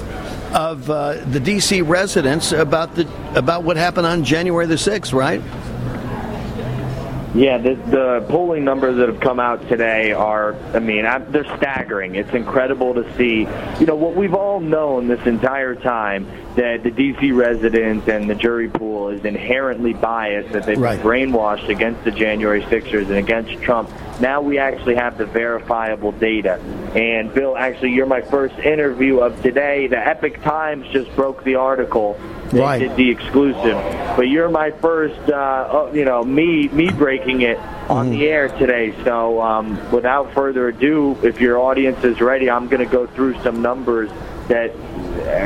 [0.53, 1.81] of uh, the D.C.
[1.81, 5.41] residents about the about what happened on January the sixth, right?
[7.35, 11.47] Yeah, the, the polling numbers that have come out today are, I mean, I, they're
[11.57, 12.15] staggering.
[12.15, 13.49] It's incredible to see,
[13.81, 16.27] you know, what we've all known this entire time
[16.57, 17.33] that the D.C.
[17.33, 20.97] residents and the jury pool is inherently biased, that they've Right.
[21.03, 23.89] been brainwashed against the January Sixers and against Trump.
[24.21, 26.61] Now we actually have the verifiable data.
[26.95, 29.87] And Bill, actually, you're my first interview of today.
[29.87, 32.21] The Epoch Times just broke the article.
[32.53, 32.79] They Right.
[32.81, 33.79] did the exclusive,
[34.15, 38.49] but you're my first, uh, uh, you know, me me breaking it on the air
[38.49, 38.93] today.
[39.05, 43.41] So, um, without further ado, if your audience is ready, I'm going to go through
[43.43, 44.11] some numbers
[44.49, 44.73] that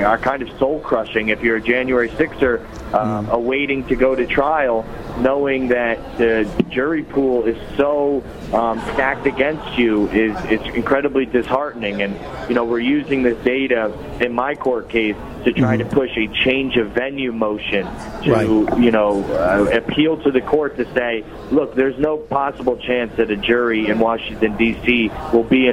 [0.04, 1.28] are kind of soul crushing.
[1.28, 4.84] If you're a January Sixer um, awaiting to go to trial,
[5.18, 12.02] knowing that the jury pool is so um, stacked against you is it's incredibly disheartening.
[12.02, 12.16] And
[12.48, 16.26] you know we're using this data in my court case to try to push a
[16.44, 17.86] change of venue motion
[18.24, 18.78] to Right.
[18.78, 23.30] you know uh, appeal to the court to say, look, there's no possible chance that
[23.30, 25.10] a jury in Washington D.C.
[25.32, 25.68] will be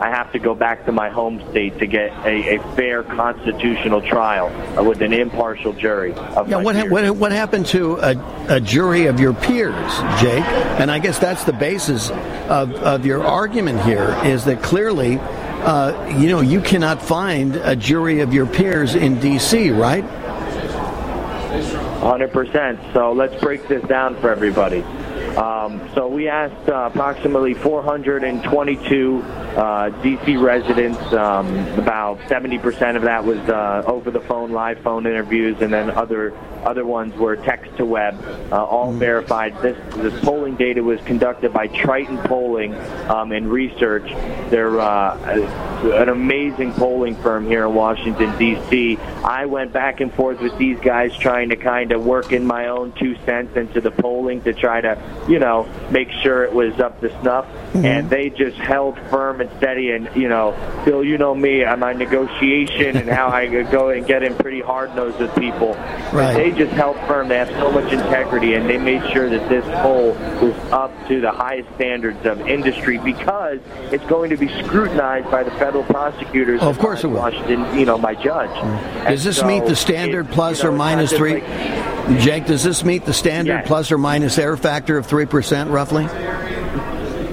[0.00, 4.00] I have to go back to my home state to get a, a fair constitutional
[4.00, 4.50] trial
[4.84, 6.12] with an impartial jury.
[6.14, 10.44] Of Yeah, what, ha- what what happened to a, a jury of your peers, Jake?
[10.80, 16.16] And I guess that's the basis of, of your argument here is that clearly, uh,
[16.18, 20.04] you know, you cannot find a jury of your peers in D.C., right?
[22.06, 22.92] 100%.
[22.92, 24.84] So let's break this down for everybody.
[25.36, 31.00] Um, so we asked uh, approximately 422 uh, DC residents.
[31.12, 35.90] Um, about 70% of that was uh, over the phone, live phone interviews, and then
[35.90, 36.34] other
[36.66, 38.20] other ones were text to web,
[38.50, 39.60] uh, all verified.
[39.62, 42.74] This this polling data was conducted by Triton Polling
[43.08, 44.08] um, and Research.
[44.50, 45.16] They're uh,
[45.82, 48.96] an amazing polling firm here in Washington D.C.
[49.24, 52.68] I went back and forth with these guys trying to kind of work in my
[52.68, 54.96] own two cents into the polling to try to,
[55.28, 57.46] you know, make sure it was up to snuff.
[57.66, 57.84] Mm-hmm.
[57.84, 59.90] And they just held firm and steady.
[59.90, 60.54] And you know,
[60.84, 64.34] Bill, you know me, uh, I'm on negotiation and how I go and get in
[64.34, 65.74] pretty hard nosed with people.
[66.12, 66.34] Right.
[66.34, 67.28] They just held firm.
[67.28, 71.20] They have so much integrity, and they made sure that this poll was up to
[71.20, 73.60] the highest standards of industry because
[73.92, 76.60] it's going to be scrutinized by the federal prosecutors.
[76.62, 77.16] Of course it will.
[77.18, 78.50] Washington, you know, my judge.
[78.50, 79.08] Mm.
[79.08, 81.40] Does this meet the standard plus or minus three?
[82.20, 83.66] Jake, does this meet the standard Yes.
[83.66, 86.06] plus or minus error factor of three percent, roughly?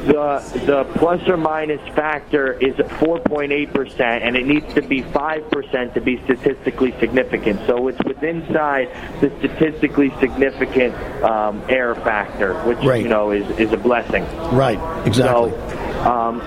[0.06, 5.50] The the plus or minus factor is 4.8 percent, and it needs to be five
[5.50, 7.66] percent to be statistically significant.
[7.68, 8.90] So it's within inside
[9.22, 13.04] the statistically significant um, error factor, which Right.
[13.04, 14.24] you know is is a blessing.
[14.52, 14.80] Right.
[15.06, 15.52] Exactly.
[15.52, 16.42] So, um,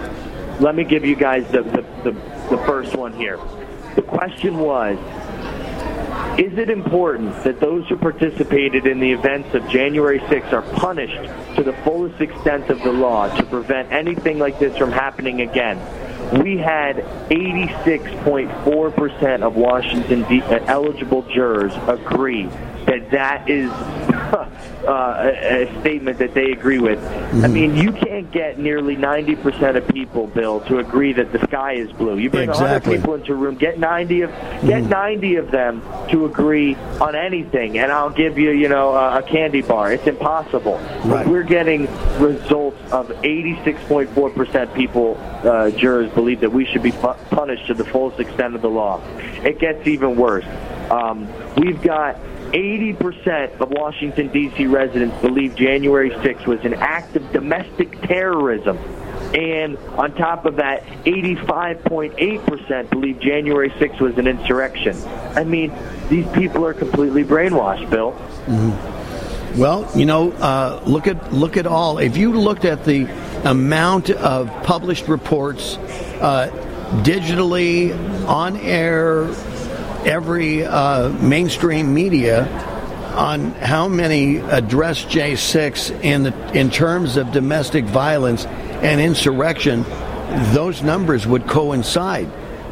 [0.61, 3.39] let me give you guys the, the, the, the first one here.
[3.95, 4.99] The question was
[6.39, 11.23] Is it important that those who participated in the events of January 6th are punished
[11.57, 15.79] to the fullest extent of the law to prevent anything like this from happening again?
[16.43, 16.97] We had
[17.31, 22.51] 86.4% of Washington D- uh, eligible jurors agree
[22.87, 24.49] that that is uh,
[24.87, 27.03] a, a statement that they agree with.
[27.43, 31.73] I mean, you can't get nearly 90% of people, Bill, to agree that the sky
[31.75, 32.19] is blue.
[32.19, 32.99] You bring Exactly.
[32.99, 34.31] 100 people into a room, get 90 of
[34.67, 39.19] get 90 of them to agree on anything, and I'll give you, you know, a,
[39.19, 39.93] a candy bar.
[39.93, 40.79] It's impossible.
[41.05, 41.27] Right.
[41.27, 41.83] We're getting
[42.19, 47.85] results of 86.4% people, uh, jurors, believe that we should be pu- punished to the
[47.85, 49.01] fullest extent of the law.
[49.45, 50.45] It gets even worse.
[50.91, 52.17] Um, we've got
[52.53, 54.67] 80% of Washington, D.C.
[54.67, 58.79] residents believe January 6th was an act of domestic terrorism.
[59.35, 64.97] And on top of that, 85.8% believe January 6th was an insurrection.
[65.35, 65.73] I mean,
[66.09, 68.13] these people are completely brainwashed, Bill.
[69.57, 71.99] Well, you know, uh, look at look at all.
[71.99, 73.07] If you looked at the
[73.45, 75.77] amount of published reports,
[76.21, 76.51] uh,
[77.03, 77.97] digitally,
[78.29, 79.25] on air,
[80.07, 82.47] every uh, mainstream media,
[83.17, 89.85] on how many address J6 in the in terms of domestic violence and insurrection,
[90.53, 92.29] those numbers would coincide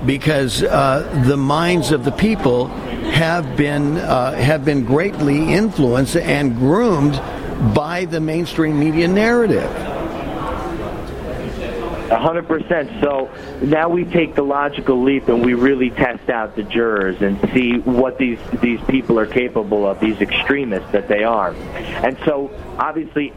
[0.06, 6.56] because uh, the minds of the people have been uh, have been greatly influenced and
[6.56, 7.14] groomed
[7.74, 9.93] by the mainstream media narrative.
[12.14, 12.88] A hundred percent.
[13.02, 13.28] So
[13.60, 17.78] now we take the logical leap and we really test out the jurors and see
[17.78, 21.50] what these these people are capable of, these extremists that they are.
[21.50, 23.32] And so obviously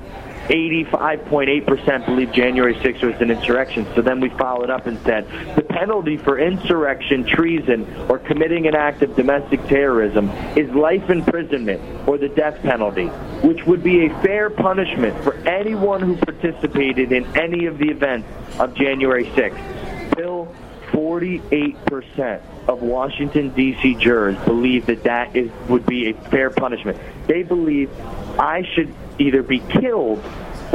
[0.47, 3.85] 85.8% believe January 6th was an insurrection.
[3.95, 8.75] So then we followed up and said the penalty for insurrection, treason, or committing an
[8.75, 13.07] act of domestic terrorism is life imprisonment or the death penalty,
[13.45, 18.27] which would be a fair punishment for anyone who participated in any of the events
[18.59, 20.15] of January 6th.
[20.15, 20.53] Bill,
[20.91, 23.95] 48% of Washington, D.C.
[23.95, 26.97] jurors believe that that is, would be a fair punishment.
[27.27, 27.91] They believe
[28.39, 30.23] I should either be killed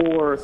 [0.02, 0.38] or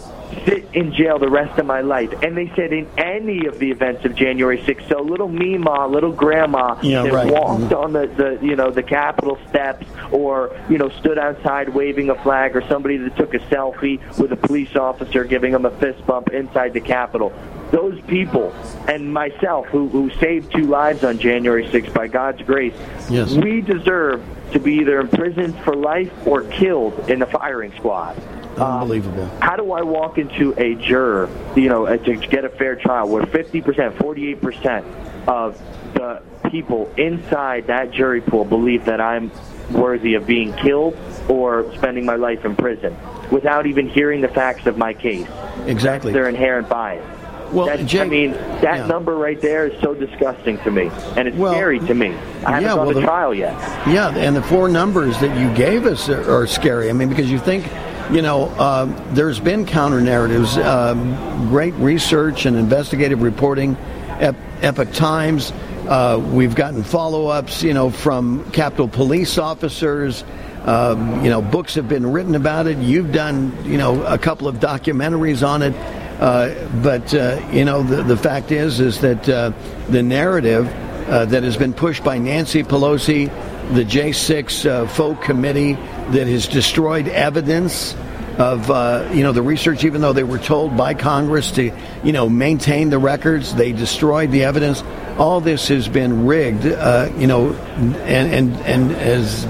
[0.44, 2.12] sit in jail the rest of my life.
[2.22, 4.88] And they said in any of the events of January 6th.
[4.88, 7.32] So little Mima, little grandma Yeah, that right.
[7.32, 7.82] walked Mhm.
[7.82, 12.14] on the, the you know the Capitol steps or you know stood outside waving a
[12.16, 16.06] flag or somebody that took a selfie with a police officer giving them a fist
[16.06, 17.32] bump inside the Capitol.
[17.70, 18.52] Those people
[18.86, 22.74] and myself who, who saved two lives on January 6th by God's grace,
[23.10, 23.34] Yes.
[23.34, 24.22] we deserve
[24.52, 28.18] to be either imprisoned for life or killed in the firing squad.
[28.58, 29.26] Unbelievable.
[29.40, 33.08] How do I walk into a juror, you know, uh, to get a fair trial
[33.08, 35.60] where 50%, 48% of
[35.94, 39.30] the people inside that jury pool believe that I'm
[39.70, 40.96] worthy of being killed
[41.28, 42.96] or spending my life in prison
[43.30, 45.28] without even hearing the facts of my case?
[45.66, 46.12] Exactly.
[46.12, 47.04] Their inherent bias.
[47.52, 51.36] Well, That's- I mean, that number right there is so disgusting to me, and it's
[51.36, 52.14] scary to me.
[52.44, 53.54] I haven't yeah, well, to the- trial yet.
[53.86, 56.90] Yeah, and the four numbers that you gave us are, are scary.
[56.90, 57.64] I mean, because you think,
[58.10, 63.76] you know, um, there's been counter narratives, um, great research and investigative reporting,
[64.20, 65.52] Ep- Epoch Times.
[65.88, 70.22] Uh, we've gotten follow ups, you know, from Capitol Police officers.
[70.66, 72.76] Um, you know, books have been written about it.
[72.78, 75.72] You've done, you know, a couple of documentaries on it.
[76.18, 76.52] Uh,
[76.82, 79.52] but uh, you know, the, the fact is, is that uh,
[79.88, 80.66] the narrative
[81.08, 83.28] that has been pushed by Nancy Pelosi,
[83.74, 87.94] the J6 uh, folk committee that has destroyed evidence
[88.38, 91.72] of uh, you know the research, even though they were told by Congress to
[92.04, 94.82] you know maintain the records, they destroyed the evidence.
[95.18, 97.96] All this has been rigged, uh, you know, and
[98.32, 99.46] and and as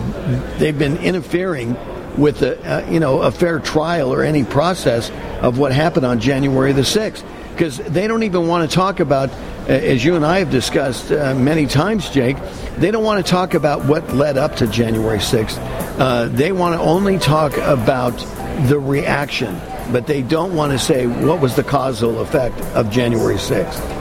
[0.59, 1.77] they've been interfering
[2.19, 5.11] with a uh, you know a fair trial or any process
[5.41, 7.25] of what happened on January the sixth
[7.59, 9.31] because they don't even want to talk about,
[9.67, 12.37] as you and I have discussed uh, many times, Jake,
[12.77, 15.59] they don't want to talk about what led up to January 6th.
[15.99, 18.17] Uh, they want to only talk about
[18.69, 19.61] the reaction,
[19.91, 23.98] but they don't want to say what was the causal effect of January 6th.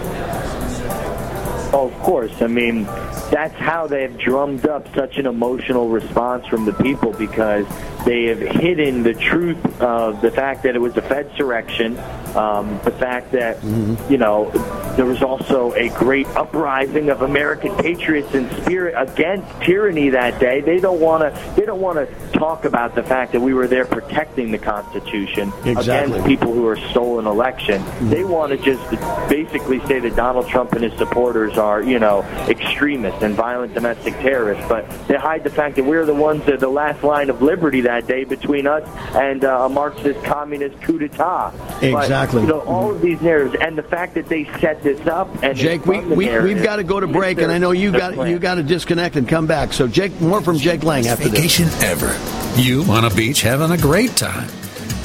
[1.74, 2.42] Of course.
[2.42, 2.84] I mean,
[3.30, 7.66] that's how they've drummed up such an emotional response from the people because
[8.06, 11.98] they have hidden the truth of the fact that it was a Fed surrection,
[12.38, 13.64] um, the fact that,
[14.10, 14.50] you know,
[14.96, 20.62] there was also a great uprising of American patriots in spirit against tyranny that day.
[20.62, 21.54] They don't want to.
[21.56, 25.52] They don't want to talk about the fact that we were there protecting the Constitution
[25.66, 26.18] Exactly.
[26.18, 27.84] against people who are stolen election.
[28.10, 28.90] They want to just
[29.30, 34.14] basically say that Donald Trump and his supporters are, you know, extremists and violent domestic
[34.16, 37.30] terrorists, but they hide the fact that we're the ones that are the last line
[37.30, 41.52] of liberty that day between us and uh, a Marxist communist coup d'etat.
[41.82, 41.92] Exactly.
[41.92, 45.30] But, you know, all of these narratives and the fact that they set this up
[45.44, 48.00] and Jake, we, we, we've got to go to break, and I know you their
[48.00, 48.32] got plan.
[48.32, 49.74] you got to disconnect and come back.
[49.74, 51.40] So, Jake, more from Jake Lang after this.
[51.40, 52.16] Vacation ever.
[52.60, 54.50] You on a beach having a great time.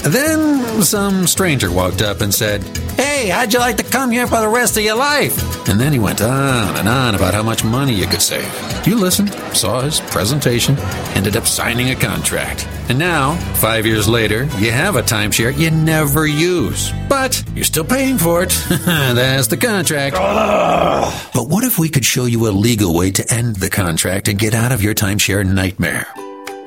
[0.04, 2.62] Then some stranger walked up and said,
[2.96, 5.68] Hey, how'd you like to come here for the rest of your life?
[5.68, 8.52] And then he went on and on about how much money you could save.
[8.86, 10.76] You listened, saw his presentation,
[11.14, 12.66] ended up signing a contract.
[12.88, 16.92] And now, five years later, you have a timeshare you never use.
[17.08, 18.50] But you're still paying for it.
[18.68, 20.16] That's the contract.
[20.16, 24.38] But what if we could show you a legal way to end the contract and
[24.38, 26.06] get out of your timeshare nightmare?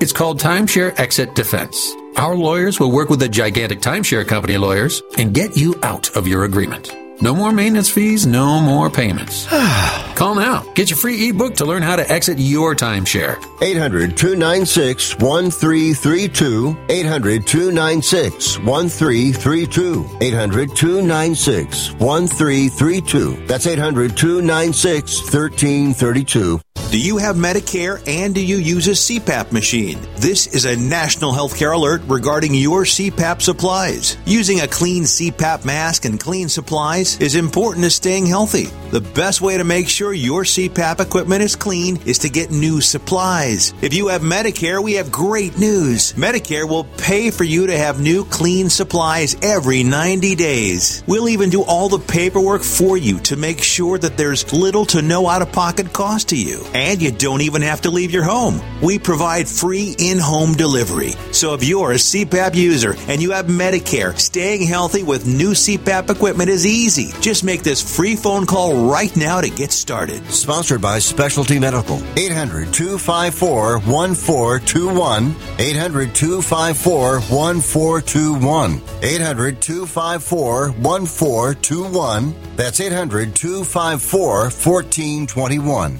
[0.01, 1.95] It's called Timeshare Exit Defense.
[2.17, 6.27] Our lawyers will work with the gigantic timeshare company lawyers and get you out of
[6.27, 6.93] your agreement.
[7.21, 9.47] No more maintenance fees, no more payments.
[10.15, 10.63] Call now.
[10.73, 13.37] Get your free ebook to learn how to exit your timeshare.
[13.61, 16.77] 800 296 1332.
[16.89, 20.17] 800 296 1332.
[20.21, 23.45] 800 296 1332.
[23.45, 26.61] That's 800 296 1332.
[26.91, 29.99] Do you have Medicare and do you use a CPAP machine?
[30.15, 34.17] This is a national healthcare alert regarding your CPAP supplies.
[34.25, 38.67] Using a clean CPAP mask and clean supplies is important to staying healthy.
[38.91, 42.81] The best way to make sure your CPAP equipment is clean is to get new
[42.81, 43.73] supplies.
[43.81, 46.13] If you have Medicare, we have great news.
[46.13, 51.03] Medicare will pay for you to have new clean supplies every 90 days.
[51.07, 55.01] We'll even do all the paperwork for you to make sure that there's little to
[55.01, 56.63] no out of pocket cost to you.
[56.73, 58.61] And you don't even have to leave your home.
[58.81, 61.11] We provide free in home delivery.
[61.31, 66.09] So if you're a CPAP user and you have Medicare, staying healthy with new CPAP
[66.09, 66.94] equipment is easy.
[67.03, 70.25] Just make this free phone call right now to get started.
[70.31, 72.01] Sponsored by Specialty Medical.
[72.17, 75.35] 800 254 1421.
[75.59, 78.81] 800 254 1421.
[79.03, 82.35] 800 254 1421.
[82.55, 85.99] That's 800 254 1421.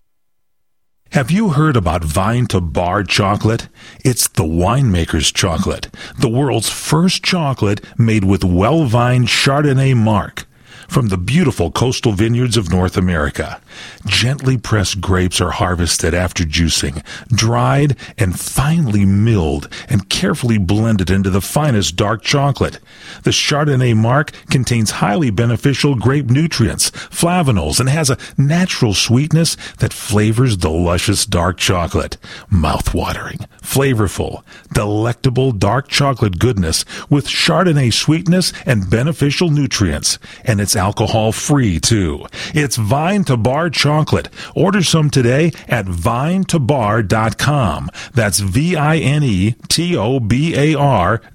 [1.11, 3.67] Have you heard about Vine to Bar chocolate?
[4.01, 10.47] It's the winemaker's chocolate, the world's first chocolate made with well vined Chardonnay marc
[10.91, 13.61] from the beautiful coastal vineyards of North America.
[14.05, 21.29] Gently pressed grapes are harvested after juicing, dried and finely milled and carefully blended into
[21.29, 22.79] the finest dark chocolate.
[23.23, 29.93] The Chardonnay marc contains highly beneficial grape nutrients, flavanols, and has a natural sweetness that
[29.93, 32.17] flavors the luscious dark chocolate.
[32.49, 40.19] Mouth-watering, flavorful, delectable dark chocolate goodness with Chardonnay sweetness and beneficial nutrients.
[40.43, 42.25] And it's alcohol free too.
[42.53, 44.29] It's Vine to Bar chocolate.
[44.55, 47.89] Order some today at vinetobar.com.
[48.13, 49.51] That's V-I-N-E-T-O-B-A-R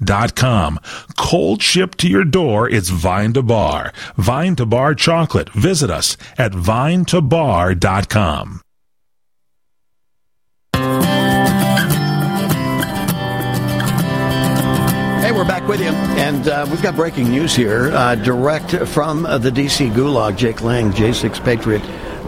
[0.02, 0.80] dot com.
[1.16, 2.68] Cold shipped to your door.
[2.68, 3.92] It's Vine to Bar.
[4.16, 5.50] Vine to Bar chocolate.
[5.50, 8.62] Visit us at vinetobar.com.
[15.36, 19.36] we're back with you, and uh, we've got breaking news here, uh, direct from uh,
[19.36, 19.88] the D.C.
[19.88, 20.34] Gulag.
[20.34, 21.82] Jake Lang, J6 Patriot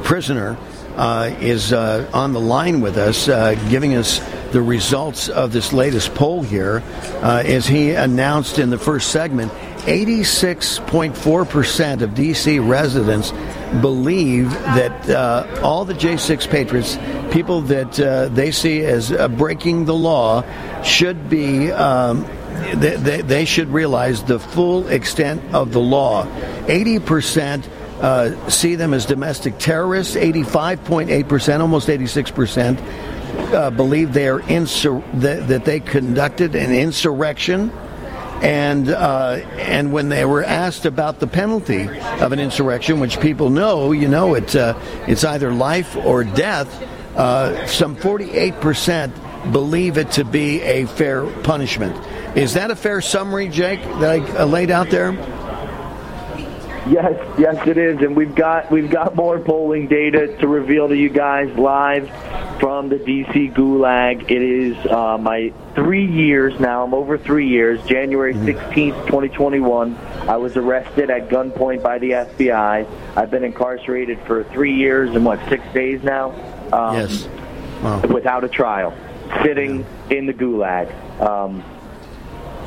[0.04, 0.58] prisoner,
[0.96, 4.18] uh, is uh, on the line with us, uh, giving us
[4.52, 6.82] the results of this latest poll here.
[7.22, 9.50] as he announced in the first segment,
[9.88, 12.58] 86.4% of D.C.
[12.58, 13.30] residents
[13.80, 16.98] believe that uh, all the J6 Patriots,
[17.32, 20.44] people that uh, they see as uh, breaking the law,
[20.82, 21.72] should be.
[21.72, 22.26] Um,
[22.74, 26.26] they, they, they, should realize the full extent of the law.
[26.66, 27.66] 80%
[28.00, 32.78] uh, see them as domestic terrorists, 85.8%, almost 86%.
[33.52, 37.70] Uh, believe they are insur- that, that they conducted an insurrection
[38.42, 41.88] and uh, and when they were asked about the penalty
[42.20, 46.68] of an insurrection, which people know, you know, it's uh, it's either life or death.
[47.16, 51.96] Uh, some 48 percent believe it to be a fair punishment.
[52.34, 55.12] Is that a fair summary, Jake, that I uh, laid out there?
[56.88, 60.96] Yes, yes, it is, and we've got we've got more polling data to reveal to
[60.96, 62.08] you guys live
[62.60, 64.30] from the DC Gulag.
[64.30, 66.84] It is uh, my three years now.
[66.84, 67.84] I'm over three years.
[67.86, 69.96] January 16th, 2021.
[69.96, 72.88] I was arrested at gunpoint by the FBI.
[73.16, 76.30] I've been incarcerated for three years and what six days now.
[76.72, 77.28] Um, yes.
[77.82, 78.00] Wow.
[78.08, 78.96] Without a trial,
[79.42, 81.62] sitting in the Gulag, um,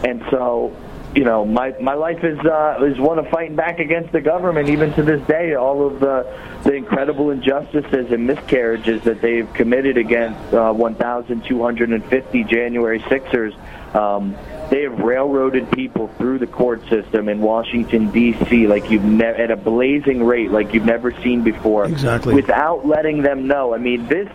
[0.04, 0.76] and so
[1.16, 4.70] you know, my my life is uh, is one of fighting back against the government.
[4.70, 6.26] Even to this day, all of the
[6.64, 13.54] the incredible injustices and miscarriages that they've committed against uh, 1,250 January Sixers.
[13.94, 14.38] Um,
[14.70, 18.68] they have railroaded people through the court system in Washington D.C.
[18.68, 21.86] like you've never at a blazing rate, like you've never seen before.
[21.86, 22.34] Exactly.
[22.34, 23.76] Without letting them know.
[23.76, 24.30] I mean, this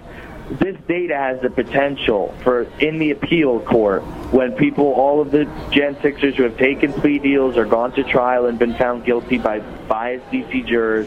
[0.51, 5.45] this data has the potential for in the appeal court when people, all of the
[5.71, 9.39] Gen Sixers who have taken plea deals or gone to trial and been found guilty
[9.39, 11.07] by biased DC jurors,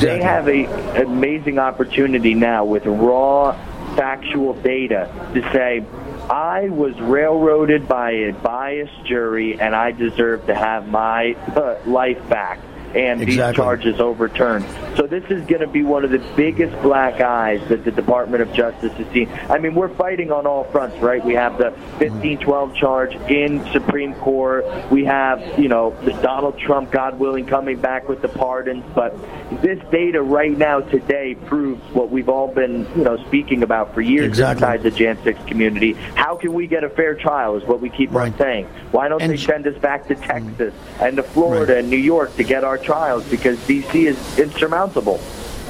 [0.00, 0.64] they have a
[1.02, 3.52] amazing opportunity now with raw
[3.96, 5.84] factual data to say.
[6.30, 12.28] I was railroaded by a biased jury, and I deserve to have my uh, life
[12.28, 12.58] back
[12.94, 14.64] and these charges overturned.
[14.96, 18.42] So this is going to be one of the biggest black eyes that the Department
[18.42, 19.28] of Justice has seen.
[19.48, 21.24] I mean, we're fighting on all fronts, right?
[21.24, 24.64] We have the 1512 charge in Supreme Court.
[24.90, 28.84] We have, you know, the Donald Trump, God willing, coming back with the pardons.
[28.94, 29.16] But
[29.62, 34.00] this data right now, today, proves what we've all been, you know, speaking about for
[34.00, 34.66] years Exactly.
[34.66, 35.92] inside the Jan 6 community.
[35.92, 38.66] How can we get a fair trial is what we keep on saying.
[38.90, 40.56] Why don't they send us back to mm-hmm.
[40.56, 44.06] Texas and to Florida and New York to get our trials because D.C.
[44.06, 45.20] is insurmountable.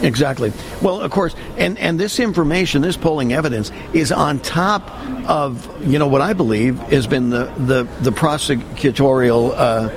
[0.02, 0.52] Exactly.
[0.80, 4.90] Well, of course, and, and this information, this polling evidence, is on top
[5.28, 9.90] of you know what I believe has been the the the prosecutorial uh,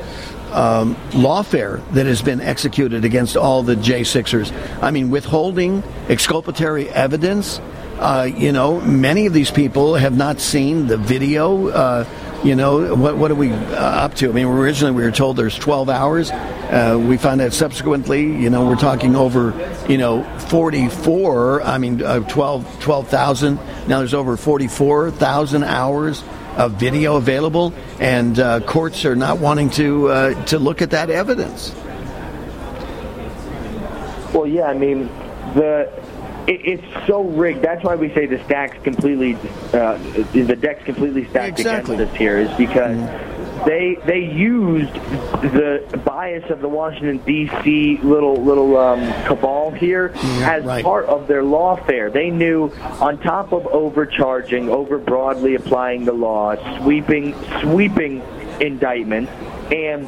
[0.52, 4.52] um, lawfare that has been executed against all the J Sixers.
[4.82, 7.60] I mean, withholding exculpatory evidence.
[8.00, 11.68] Uh, you know, many of these people have not seen the video.
[11.68, 12.06] Uh,
[12.44, 14.30] you know, what, what are we uh, up to?
[14.30, 16.32] I mean, originally we were told there's 12 hours.
[16.32, 19.54] Uh, we found out subsequently, you know, we're talking over,
[19.88, 23.56] you know, 44, I mean, uh, 12 12,000.
[23.88, 26.24] now there's over 44,000 hours
[26.58, 31.10] of video available, and uh, courts are not wanting to, uh, to look at that
[31.10, 31.74] evidence.
[34.34, 35.08] Well, yeah, I mean,
[35.56, 35.92] the
[36.48, 37.62] it, it's so rigged.
[37.62, 39.36] That's why we say the stack's completely,
[39.74, 39.98] uh,
[40.34, 41.96] the deck's completely stacked Exactly.
[41.96, 42.98] against us here, is because
[43.66, 48.00] they they used the bias of the Washington D.C.
[48.04, 50.14] little little um, cabal here
[50.44, 50.84] as right.
[50.84, 52.12] part of their lawfare.
[52.12, 58.22] They knew, on top of overcharging, over broadly applying the law, sweeping sweeping
[58.60, 59.32] indictments,
[59.72, 60.08] and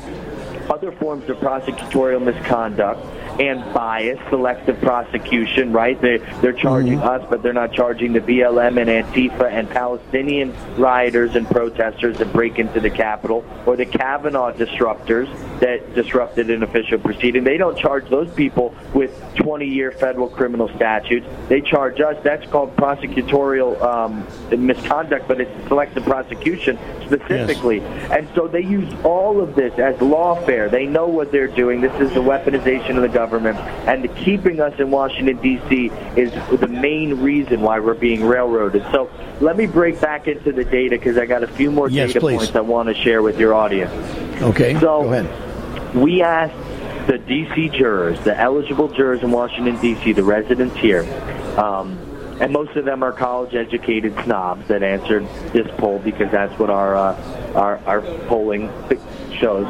[0.72, 3.06] other forms of prosecutorial misconduct
[3.40, 6.00] and bias, selective prosecution, right?
[6.00, 11.36] They, they're charging us, but they're not charging the BLM and Antifa and Palestinian rioters
[11.36, 15.28] and protesters that break into the Capitol, or the Kavanaugh disruptors
[15.60, 17.44] that disrupted an official proceeding.
[17.44, 21.26] They don't charge those people with 20-year federal criminal statutes.
[21.50, 22.18] They charge us.
[22.24, 24.28] That's called prosecutorial um,
[24.66, 27.82] misconduct, but it's selective prosecution specifically.
[27.82, 30.70] And so they use all of this as lawfare.
[30.70, 31.82] They know what they're doing.
[31.82, 33.23] This is the weaponization of the government.
[33.32, 35.88] And the keeping us in Washington, D.C.
[36.20, 38.84] is the main reason why we're being railroaded.
[38.92, 39.10] So
[39.42, 42.20] let me break back into the data because I got a few more Yes, data
[42.20, 42.38] please.
[42.38, 43.92] points I want to share with your audience.
[44.42, 45.96] Okay, so go ahead.
[45.96, 47.70] we asked the D.C.
[47.70, 51.04] jurors, the eligible jurors in Washington, D.C., the residents here,
[51.58, 51.98] um,
[52.40, 56.96] and most of them are college-educated snobs that answered this poll because that's what our
[56.96, 58.70] uh, our, our polling
[59.40, 59.68] shows.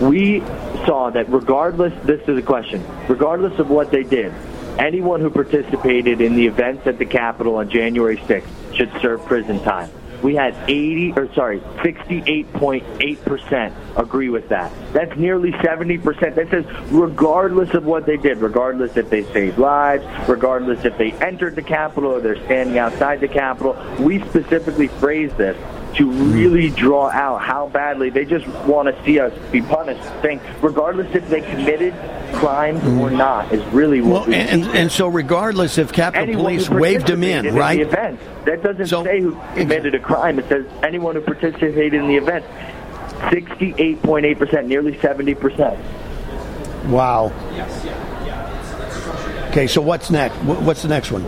[0.00, 0.40] We
[0.86, 4.32] saw that regardless, this is a question, regardless of what they did,
[4.78, 9.60] anyone who participated in the events at the Capitol on January 6th should serve prison
[9.64, 9.90] time.
[10.22, 14.72] We had 80, or sorry, 68.8% agree with that.
[14.92, 16.34] That's nearly 70%.
[16.34, 21.12] That says regardless of what they did, regardless if they saved lives, regardless if they
[21.12, 25.56] entered the Capitol or they're standing outside the Capitol, we specifically phrase this
[25.98, 30.40] to really draw out how badly they just want to see us be punished, saying
[30.62, 31.92] regardless if they committed
[32.32, 33.16] crimes or mm.
[33.16, 37.08] not is really what Well, we and, and so regardless if Capitol anyone Police waved
[37.08, 37.78] them in, participated right?
[37.78, 38.44] the event.
[38.44, 40.38] That doesn't say who committed a crime.
[40.38, 42.44] It says anyone who participated in the event.
[43.18, 45.76] 68.8%, nearly 70%.
[46.88, 47.32] Wow.
[49.48, 50.36] Okay, so what's next?
[50.36, 51.24] What's the next one?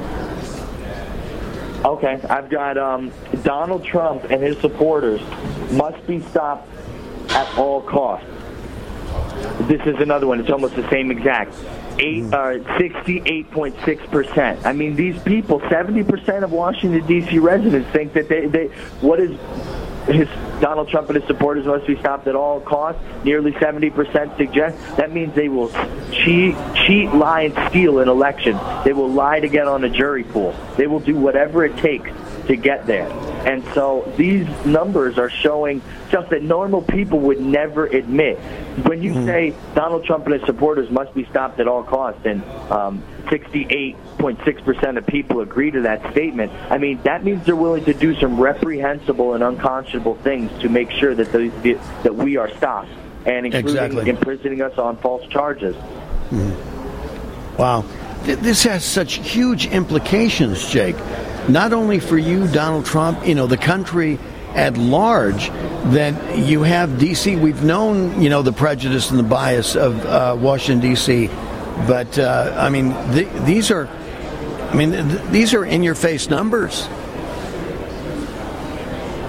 [1.84, 3.10] Okay, I've got um,
[3.42, 5.22] Donald Trump and his supporters
[5.72, 6.68] must be stopped
[7.30, 8.26] at all costs.
[9.66, 10.40] This is another one.
[10.40, 11.54] It's almost the same exact.
[11.98, 14.64] Eight, uh, 68.6%.
[14.66, 17.38] I mean, these people, 70% of Washington, D.C.
[17.38, 18.66] residents think that they, they
[19.00, 19.38] what is
[20.06, 20.28] his
[20.60, 23.00] Donald Trump and his supporters must be stopped at all costs.
[23.24, 25.70] Nearly 70% suggest that means they will
[26.12, 28.58] cheat, cheat, lie, and steal an election.
[28.84, 30.54] They will lie to get on a jury pool.
[30.76, 32.10] They will do whatever it takes
[32.46, 33.08] to get there.
[33.46, 38.38] And so these numbers are showing stuff that normal people would never admit.
[38.86, 42.42] When you say Donald Trump and his supporters must be stopped at all costs, and
[42.70, 47.94] um, 68.6% of people agree to that statement, I mean, that means they're willing to
[47.94, 51.52] do some reprehensible and unconscionable things to make sure that, those,
[52.02, 52.90] that we are stopped,
[53.26, 54.10] and including Exactly.
[54.10, 55.76] imprisoning us on false charges.
[57.58, 57.84] Wow.
[58.24, 60.96] Th- This has such huge implications, Jake.
[61.50, 64.18] Not only for you, Donald Trump, you know, the country
[64.54, 65.48] at large,
[65.92, 67.34] that you have D.C.
[67.36, 71.28] We've known, you know, the prejudice and the bias of uh, Washington, D.C.,
[71.86, 76.28] but, uh, I mean, th- these are, I mean, th- these are in your face
[76.28, 76.86] numbers.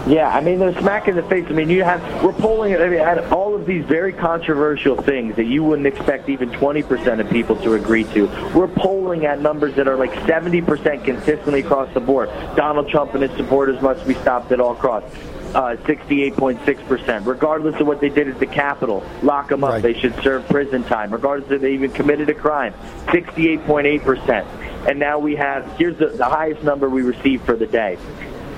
[0.08, 1.46] Yeah, I mean, they're smack in the face.
[1.48, 2.76] I mean, you have we're polling.
[2.76, 7.20] I mean, at all of these very controversial things that you wouldn't expect even 20%
[7.20, 8.26] of people to agree to.
[8.56, 12.30] We're polling at numbers that are like 70% consistently across the board.
[12.56, 15.16] Donald Trump and his supporters must be stopped at all costs.
[15.54, 17.26] Uh, 68.6%.
[17.26, 19.82] Regardless of what they did at the Capitol, lock them up.
[19.82, 21.12] They should serve prison time.
[21.12, 22.74] Regardless if they even committed a crime,
[23.08, 24.88] 68.8%.
[24.88, 27.98] And now we have here's the, the highest number we received for the day.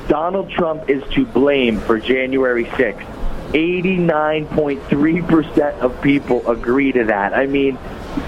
[0.07, 3.05] Donald Trump is to blame for January 6th.
[3.53, 7.33] 89.3% of people agree to that.
[7.33, 7.77] I mean,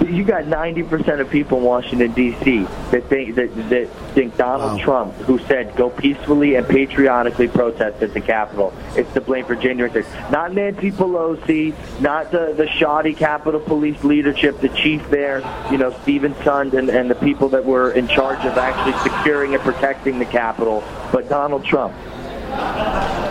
[0.08, 2.60] you got 90% of people in Washington D.C.
[2.90, 8.12] that think that, that think Donald Trump, who said go peacefully and patriotically protest at
[8.12, 10.30] the Capitol, is to blame for January 6th.
[10.30, 15.38] Not Nancy Pelosi, not the the shoddy Capitol Police leadership, the chief there,
[15.70, 19.54] you know, Steven Sund and, and the people that were in charge of actually securing
[19.54, 20.82] and protecting the Capitol,
[21.12, 21.94] but Donald Trump.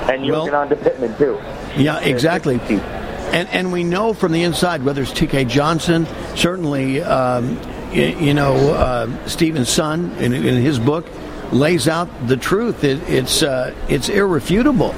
[0.10, 1.40] And you're on to Pittman too.
[1.76, 2.60] Yeah, exactly.
[3.34, 5.46] And and we know from the inside whether it's T.K.
[5.46, 7.60] Johnson, certainly, um,
[7.90, 11.06] y- you know, uh, Steven Sund in, in his book
[11.52, 12.84] lays out the truth.
[12.84, 14.94] It, it's uh, it's irrefutable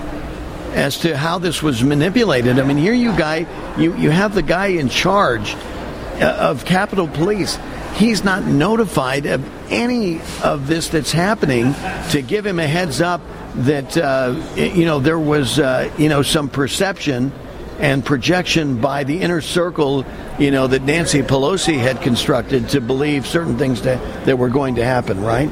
[0.74, 2.60] as to how this was manipulated.
[2.60, 3.48] I mean, here you guy,
[3.78, 7.58] you you have the guy in charge uh, of Capitol Police.
[7.96, 11.74] He's not notified of any of this that's happening
[12.12, 13.22] to give him a heads up
[13.56, 17.32] that uh, you know there was uh, you know some perception
[17.80, 20.06] and projection by the inner circle
[20.40, 24.76] you know that Nancy Pelosi had constructed to believe certain things that, that were going
[24.76, 25.50] to happen right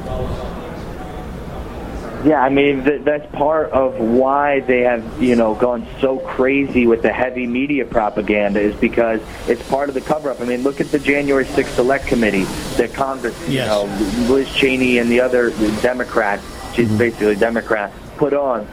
[2.24, 6.86] Yeah, I mean th- that's part of why they have you know gone so crazy
[6.86, 10.40] with the heavy media propaganda is because it's part of the cover up.
[10.40, 12.44] I mean, look at the January 6th Select Committee
[12.78, 13.84] that Congress, you know,
[14.28, 15.50] Liz Cheney and the other
[15.82, 16.42] Democrats,
[16.74, 16.98] she's mm-hmm.
[16.98, 18.66] basically a Democrat, put on.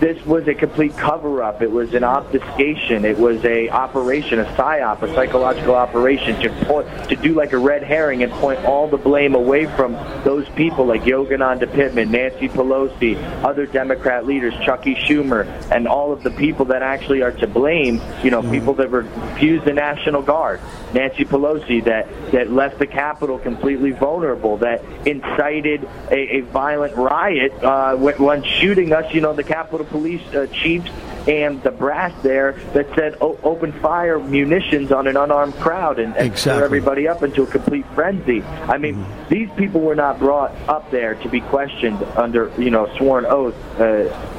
[0.00, 1.60] This was a complete cover up.
[1.60, 3.04] It was an obfuscation.
[3.04, 7.58] It was a operation, a psyop, a psychological operation to point, to do like a
[7.58, 12.48] red herring and point all the blame away from those people like Yogananda Pittman, Nancy
[12.48, 17.48] Pelosi, other Democrat leaders, Chucky Schumer, and all of the people that actually are to
[17.48, 18.00] blame.
[18.22, 20.60] You know, people that refused the National Guard,
[20.94, 25.82] Nancy Pelosi, that that left the Capitol completely vulnerable, that incited
[26.12, 29.12] a, a violent riot uh, when, when shooting us.
[29.12, 30.90] You know, the Capitol Police uh, chiefs
[31.26, 36.36] and the brass there that said open fire munitions on an unarmed crowd and, and
[36.38, 36.64] stir Exactly.
[36.64, 38.42] everybody up into a complete frenzy.
[38.42, 42.86] I mean, these people were not brought up there to be questioned under you know
[42.96, 43.54] sworn oath.
[43.78, 44.34] Uh,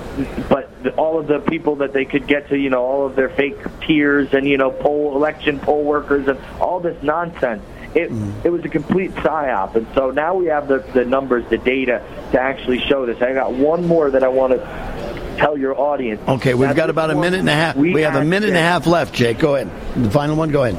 [0.49, 3.29] but all of the people that they could get to, you know, all of their
[3.29, 7.63] fake peers and you know, poll election poll workers and all this nonsense.
[7.95, 8.11] It
[8.43, 12.03] it was a complete psyop, and so now we have the the numbers, the data
[12.31, 13.19] to actually show this.
[13.21, 15.08] I got one more that I want to
[15.39, 16.21] tell your audience.
[16.27, 18.61] okay we've got about a minute and a half we, have a minute and a
[18.61, 20.77] half left Jake go ahead the final one go ahead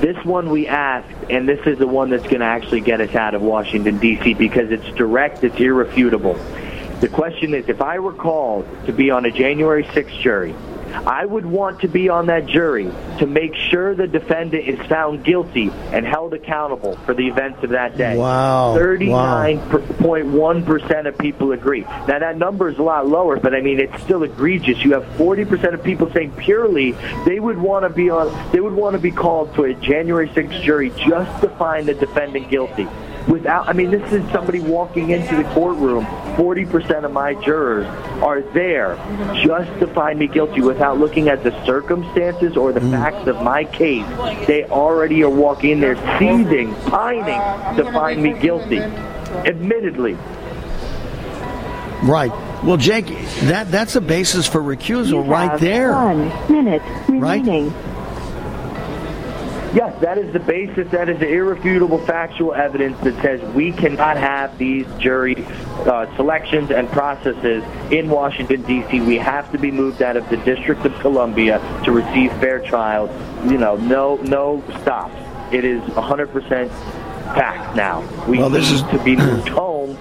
[0.00, 3.14] This one we asked, and this is the one that's going to actually get us
[3.14, 6.34] out of Washington, D.C., because it's direct, it's irrefutable.
[7.00, 10.54] The question is if I were called to be on a January 6th jury,
[11.04, 15.24] I would want to be on that jury to make sure the defendant is found
[15.24, 18.16] guilty and held accountable for the events of that day.
[18.16, 18.76] Wow.
[18.76, 21.80] 39.1% of people agree.
[21.82, 24.82] Now, that number is a lot lower, but I mean, it's still egregious.
[24.84, 26.92] You have 40% of people saying purely
[27.24, 30.28] they would want to be on, they would want to be called to a January
[30.28, 32.86] 6th jury just to find the defendant guilty.
[33.28, 36.04] Without, I mean, this is somebody walking into the courtroom.
[36.36, 37.86] 40% of my jurors
[38.22, 38.96] are there
[39.44, 42.90] just to find me guilty without looking at the circumstances or the mm.
[42.92, 44.06] facts of my case.
[44.46, 48.78] They already are walking in there seething, pining to find me guilty.
[48.78, 50.16] Admittedly.
[52.02, 52.30] Right.
[52.62, 53.06] Well, Jake,
[53.42, 55.92] that that's a basis for recusal right there.
[55.92, 57.72] One minute remaining.
[59.76, 60.90] Yes, that is the basis.
[60.90, 65.36] That is the irrefutable factual evidence that says we cannot have these jury
[65.84, 67.62] uh, selections and processes
[67.92, 69.02] in Washington, D.C.
[69.02, 73.10] We have to be moved out of the District of Columbia to receive fair trials.
[73.44, 75.14] You know, no, no stops.
[75.52, 76.70] It is 100%
[77.34, 78.00] fact now.
[78.26, 79.98] We Well, this need is- to be moved home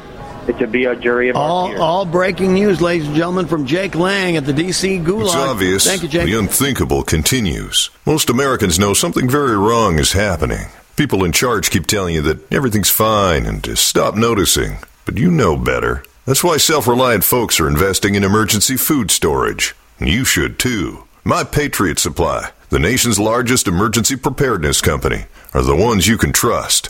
[0.53, 1.79] to be a jury of our All, peers.
[1.79, 4.99] all breaking news, ladies and gentlemen, from Jake Lang at the D.C.
[4.99, 5.25] Gulag.
[5.25, 5.85] It's obvious.
[5.87, 6.25] Thank you, Jake.
[6.25, 7.89] The unthinkable continues.
[8.05, 10.67] Most Americans know something very wrong is happening.
[10.95, 14.77] People in charge keep telling you that everything's fine and to stop noticing.
[15.05, 16.03] But you know better.
[16.25, 19.75] That's why self reliant folks are investing in emergency food storage.
[19.99, 21.03] And you should too.
[21.23, 26.89] My Patriot Supply, the nation's largest emergency preparedness company, are the ones you can trust.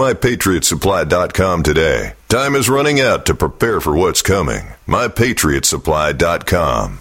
[0.01, 2.13] mypatriotsupply.com today.
[2.27, 4.67] Time is running out to prepare for what's coming.
[4.87, 7.00] mypatriotsupply.com.